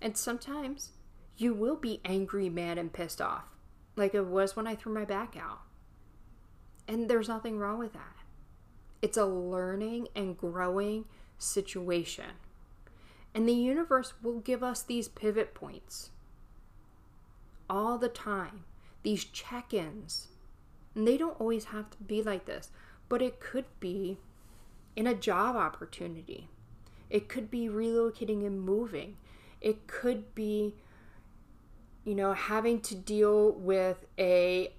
And 0.00 0.16
sometimes 0.16 0.90
you 1.36 1.54
will 1.54 1.76
be 1.76 2.00
angry, 2.04 2.48
mad, 2.48 2.78
and 2.78 2.92
pissed 2.92 3.20
off, 3.20 3.44
like 3.96 4.14
it 4.14 4.26
was 4.26 4.54
when 4.54 4.66
I 4.66 4.74
threw 4.74 4.92
my 4.92 5.04
back 5.04 5.36
out. 5.36 5.60
And 6.86 7.08
there's 7.08 7.28
nothing 7.28 7.58
wrong 7.58 7.78
with 7.78 7.94
that. 7.94 8.16
It's 9.02 9.16
a 9.16 9.26
learning 9.26 10.08
and 10.14 10.36
growing 10.36 11.06
situation. 11.38 12.32
And 13.34 13.48
the 13.48 13.54
universe 13.54 14.14
will 14.22 14.40
give 14.40 14.62
us 14.62 14.82
these 14.82 15.08
pivot 15.08 15.54
points 15.54 16.10
all 17.68 17.98
the 17.98 18.08
time, 18.08 18.64
these 19.02 19.24
check 19.24 19.74
ins. 19.74 20.28
And 20.94 21.06
they 21.06 21.16
don't 21.16 21.38
always 21.40 21.66
have 21.66 21.90
to 21.90 21.98
be 22.02 22.22
like 22.22 22.46
this, 22.46 22.70
but 23.08 23.20
it 23.20 23.40
could 23.40 23.66
be 23.80 24.18
in 24.94 25.06
a 25.06 25.14
job 25.14 25.56
opportunity. 25.56 26.48
It 27.10 27.28
could 27.28 27.50
be 27.50 27.68
relocating 27.68 28.46
and 28.46 28.60
moving. 28.60 29.16
It 29.60 29.86
could 29.86 30.34
be, 30.34 30.74
you 32.06 32.14
know, 32.14 32.32
having 32.32 32.80
to 32.80 32.94
deal 32.94 33.50
with 33.50 34.06
a 34.16 34.72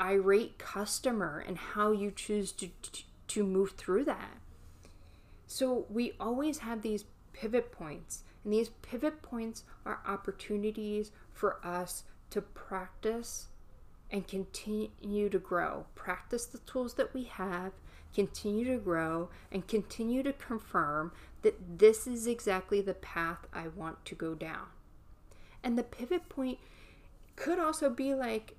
irate 0.00 0.58
customer 0.58 1.42
and 1.46 1.56
how 1.56 1.92
you 1.92 2.10
choose 2.10 2.50
to 2.50 2.68
to 3.28 3.44
move 3.44 3.70
through 3.70 4.04
that. 4.04 4.38
So 5.46 5.86
we 5.88 6.14
always 6.18 6.58
have 6.58 6.82
these 6.82 7.04
pivot 7.32 7.70
points, 7.70 8.24
and 8.42 8.52
these 8.52 8.70
pivot 8.82 9.22
points 9.22 9.62
are 9.86 10.00
opportunities 10.06 11.12
for 11.32 11.64
us 11.64 12.02
to 12.30 12.42
practice 12.42 13.46
and 14.10 14.26
continue 14.26 15.28
to 15.30 15.38
grow. 15.38 15.86
Practice 15.94 16.46
the 16.46 16.58
tools 16.58 16.94
that 16.94 17.14
we 17.14 17.24
have, 17.24 17.72
continue 18.12 18.64
to 18.64 18.78
grow, 18.78 19.30
and 19.52 19.68
continue 19.68 20.24
to 20.24 20.32
confirm 20.32 21.12
that 21.42 21.78
this 21.78 22.08
is 22.08 22.26
exactly 22.26 22.80
the 22.80 22.94
path 22.94 23.46
I 23.52 23.68
want 23.68 24.04
to 24.06 24.16
go 24.16 24.34
down. 24.34 24.66
And 25.64 25.78
the 25.78 25.82
pivot 25.82 26.28
point 26.28 26.58
could 27.34 27.58
also 27.58 27.90
be 27.90 28.14
like 28.14 28.54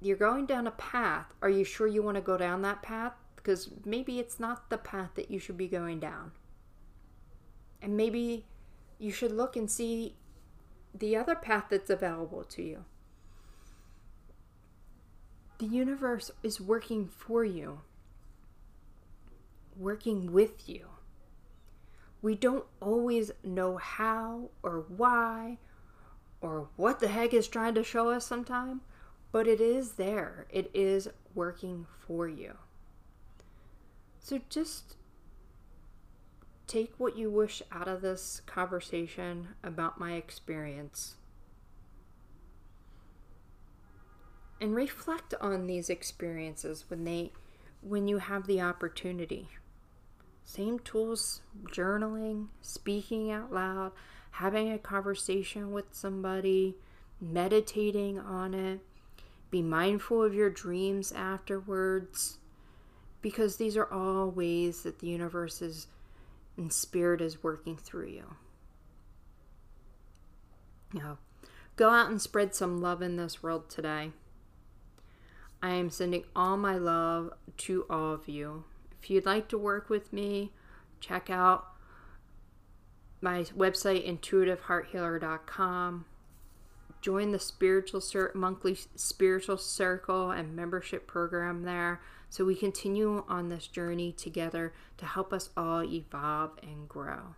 you're 0.00 0.16
going 0.16 0.46
down 0.46 0.66
a 0.66 0.72
path. 0.72 1.34
Are 1.42 1.50
you 1.50 1.64
sure 1.64 1.86
you 1.88 2.02
want 2.02 2.16
to 2.16 2.20
go 2.20 2.38
down 2.38 2.62
that 2.62 2.80
path? 2.80 3.12
Because 3.34 3.70
maybe 3.84 4.20
it's 4.20 4.38
not 4.38 4.70
the 4.70 4.78
path 4.78 5.10
that 5.16 5.30
you 5.30 5.38
should 5.38 5.58
be 5.58 5.68
going 5.68 5.98
down. 5.98 6.32
And 7.82 7.96
maybe 7.96 8.46
you 8.98 9.10
should 9.10 9.32
look 9.32 9.56
and 9.56 9.70
see 9.70 10.14
the 10.94 11.16
other 11.16 11.34
path 11.34 11.64
that's 11.70 11.90
available 11.90 12.44
to 12.44 12.62
you. 12.62 12.84
The 15.58 15.66
universe 15.66 16.30
is 16.42 16.60
working 16.60 17.08
for 17.08 17.44
you, 17.44 17.80
working 19.76 20.32
with 20.32 20.68
you. 20.68 20.86
We 22.22 22.34
don't 22.34 22.64
always 22.80 23.32
know 23.42 23.76
how 23.76 24.50
or 24.62 24.84
why 24.88 25.58
or 26.44 26.68
what 26.76 27.00
the 27.00 27.08
heck 27.08 27.32
is 27.32 27.48
trying 27.48 27.74
to 27.74 27.82
show 27.82 28.10
us 28.10 28.26
sometime, 28.26 28.82
but 29.32 29.48
it 29.48 29.62
is 29.62 29.92
there. 29.92 30.46
It 30.50 30.70
is 30.74 31.08
working 31.34 31.86
for 32.06 32.28
you. 32.28 32.58
So 34.18 34.38
just 34.50 34.96
take 36.66 36.92
what 36.98 37.16
you 37.16 37.30
wish 37.30 37.62
out 37.72 37.88
of 37.88 38.02
this 38.02 38.42
conversation 38.44 39.48
about 39.62 39.98
my 39.98 40.12
experience 40.12 41.14
and 44.60 44.74
reflect 44.74 45.32
on 45.40 45.66
these 45.66 45.88
experiences 45.88 46.84
when 46.88 47.04
they 47.04 47.32
when 47.80 48.06
you 48.06 48.18
have 48.18 48.46
the 48.46 48.60
opportunity 48.60 49.48
Same 50.44 50.78
tools 50.78 51.40
journaling, 51.72 52.48
speaking 52.60 53.30
out 53.30 53.52
loud, 53.52 53.92
having 54.32 54.70
a 54.70 54.78
conversation 54.78 55.72
with 55.72 55.86
somebody, 55.92 56.76
meditating 57.20 58.18
on 58.18 58.54
it. 58.54 58.80
Be 59.50 59.62
mindful 59.62 60.22
of 60.22 60.34
your 60.34 60.50
dreams 60.50 61.12
afterwards 61.12 62.38
because 63.22 63.56
these 63.56 63.76
are 63.76 63.90
all 63.90 64.30
ways 64.30 64.82
that 64.82 64.98
the 64.98 65.06
universe 65.06 65.62
is 65.62 65.86
and 66.56 66.72
spirit 66.72 67.20
is 67.20 67.42
working 67.42 67.76
through 67.76 68.06
you. 68.06 68.36
Now, 70.92 71.18
go 71.76 71.90
out 71.90 72.10
and 72.10 72.20
spread 72.20 72.54
some 72.54 72.80
love 72.80 73.02
in 73.02 73.16
this 73.16 73.42
world 73.42 73.68
today. 73.68 74.12
I 75.62 75.70
am 75.70 75.90
sending 75.90 76.24
all 76.36 76.56
my 76.56 76.76
love 76.76 77.32
to 77.58 77.86
all 77.88 78.12
of 78.12 78.28
you. 78.28 78.64
If 79.04 79.10
you'd 79.10 79.26
like 79.26 79.48
to 79.48 79.58
work 79.58 79.90
with 79.90 80.14
me, 80.14 80.50
check 80.98 81.28
out 81.28 81.66
my 83.20 83.42
website 83.42 84.08
intuitivehearthealer.com. 84.08 86.06
Join 87.02 87.32
the 87.32 87.38
spiritual 87.38 88.02
monthly 88.34 88.78
spiritual 88.96 89.58
circle 89.58 90.30
and 90.30 90.56
membership 90.56 91.06
program 91.06 91.64
there 91.64 92.00
so 92.30 92.46
we 92.46 92.54
continue 92.54 93.26
on 93.28 93.50
this 93.50 93.66
journey 93.66 94.10
together 94.10 94.72
to 94.96 95.04
help 95.04 95.34
us 95.34 95.50
all 95.54 95.84
evolve 95.84 96.52
and 96.62 96.88
grow. 96.88 97.34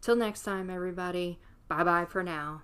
Till 0.00 0.14
next 0.14 0.44
time 0.44 0.70
everybody. 0.70 1.40
Bye 1.66 1.82
bye 1.82 2.04
for 2.04 2.22
now. 2.22 2.62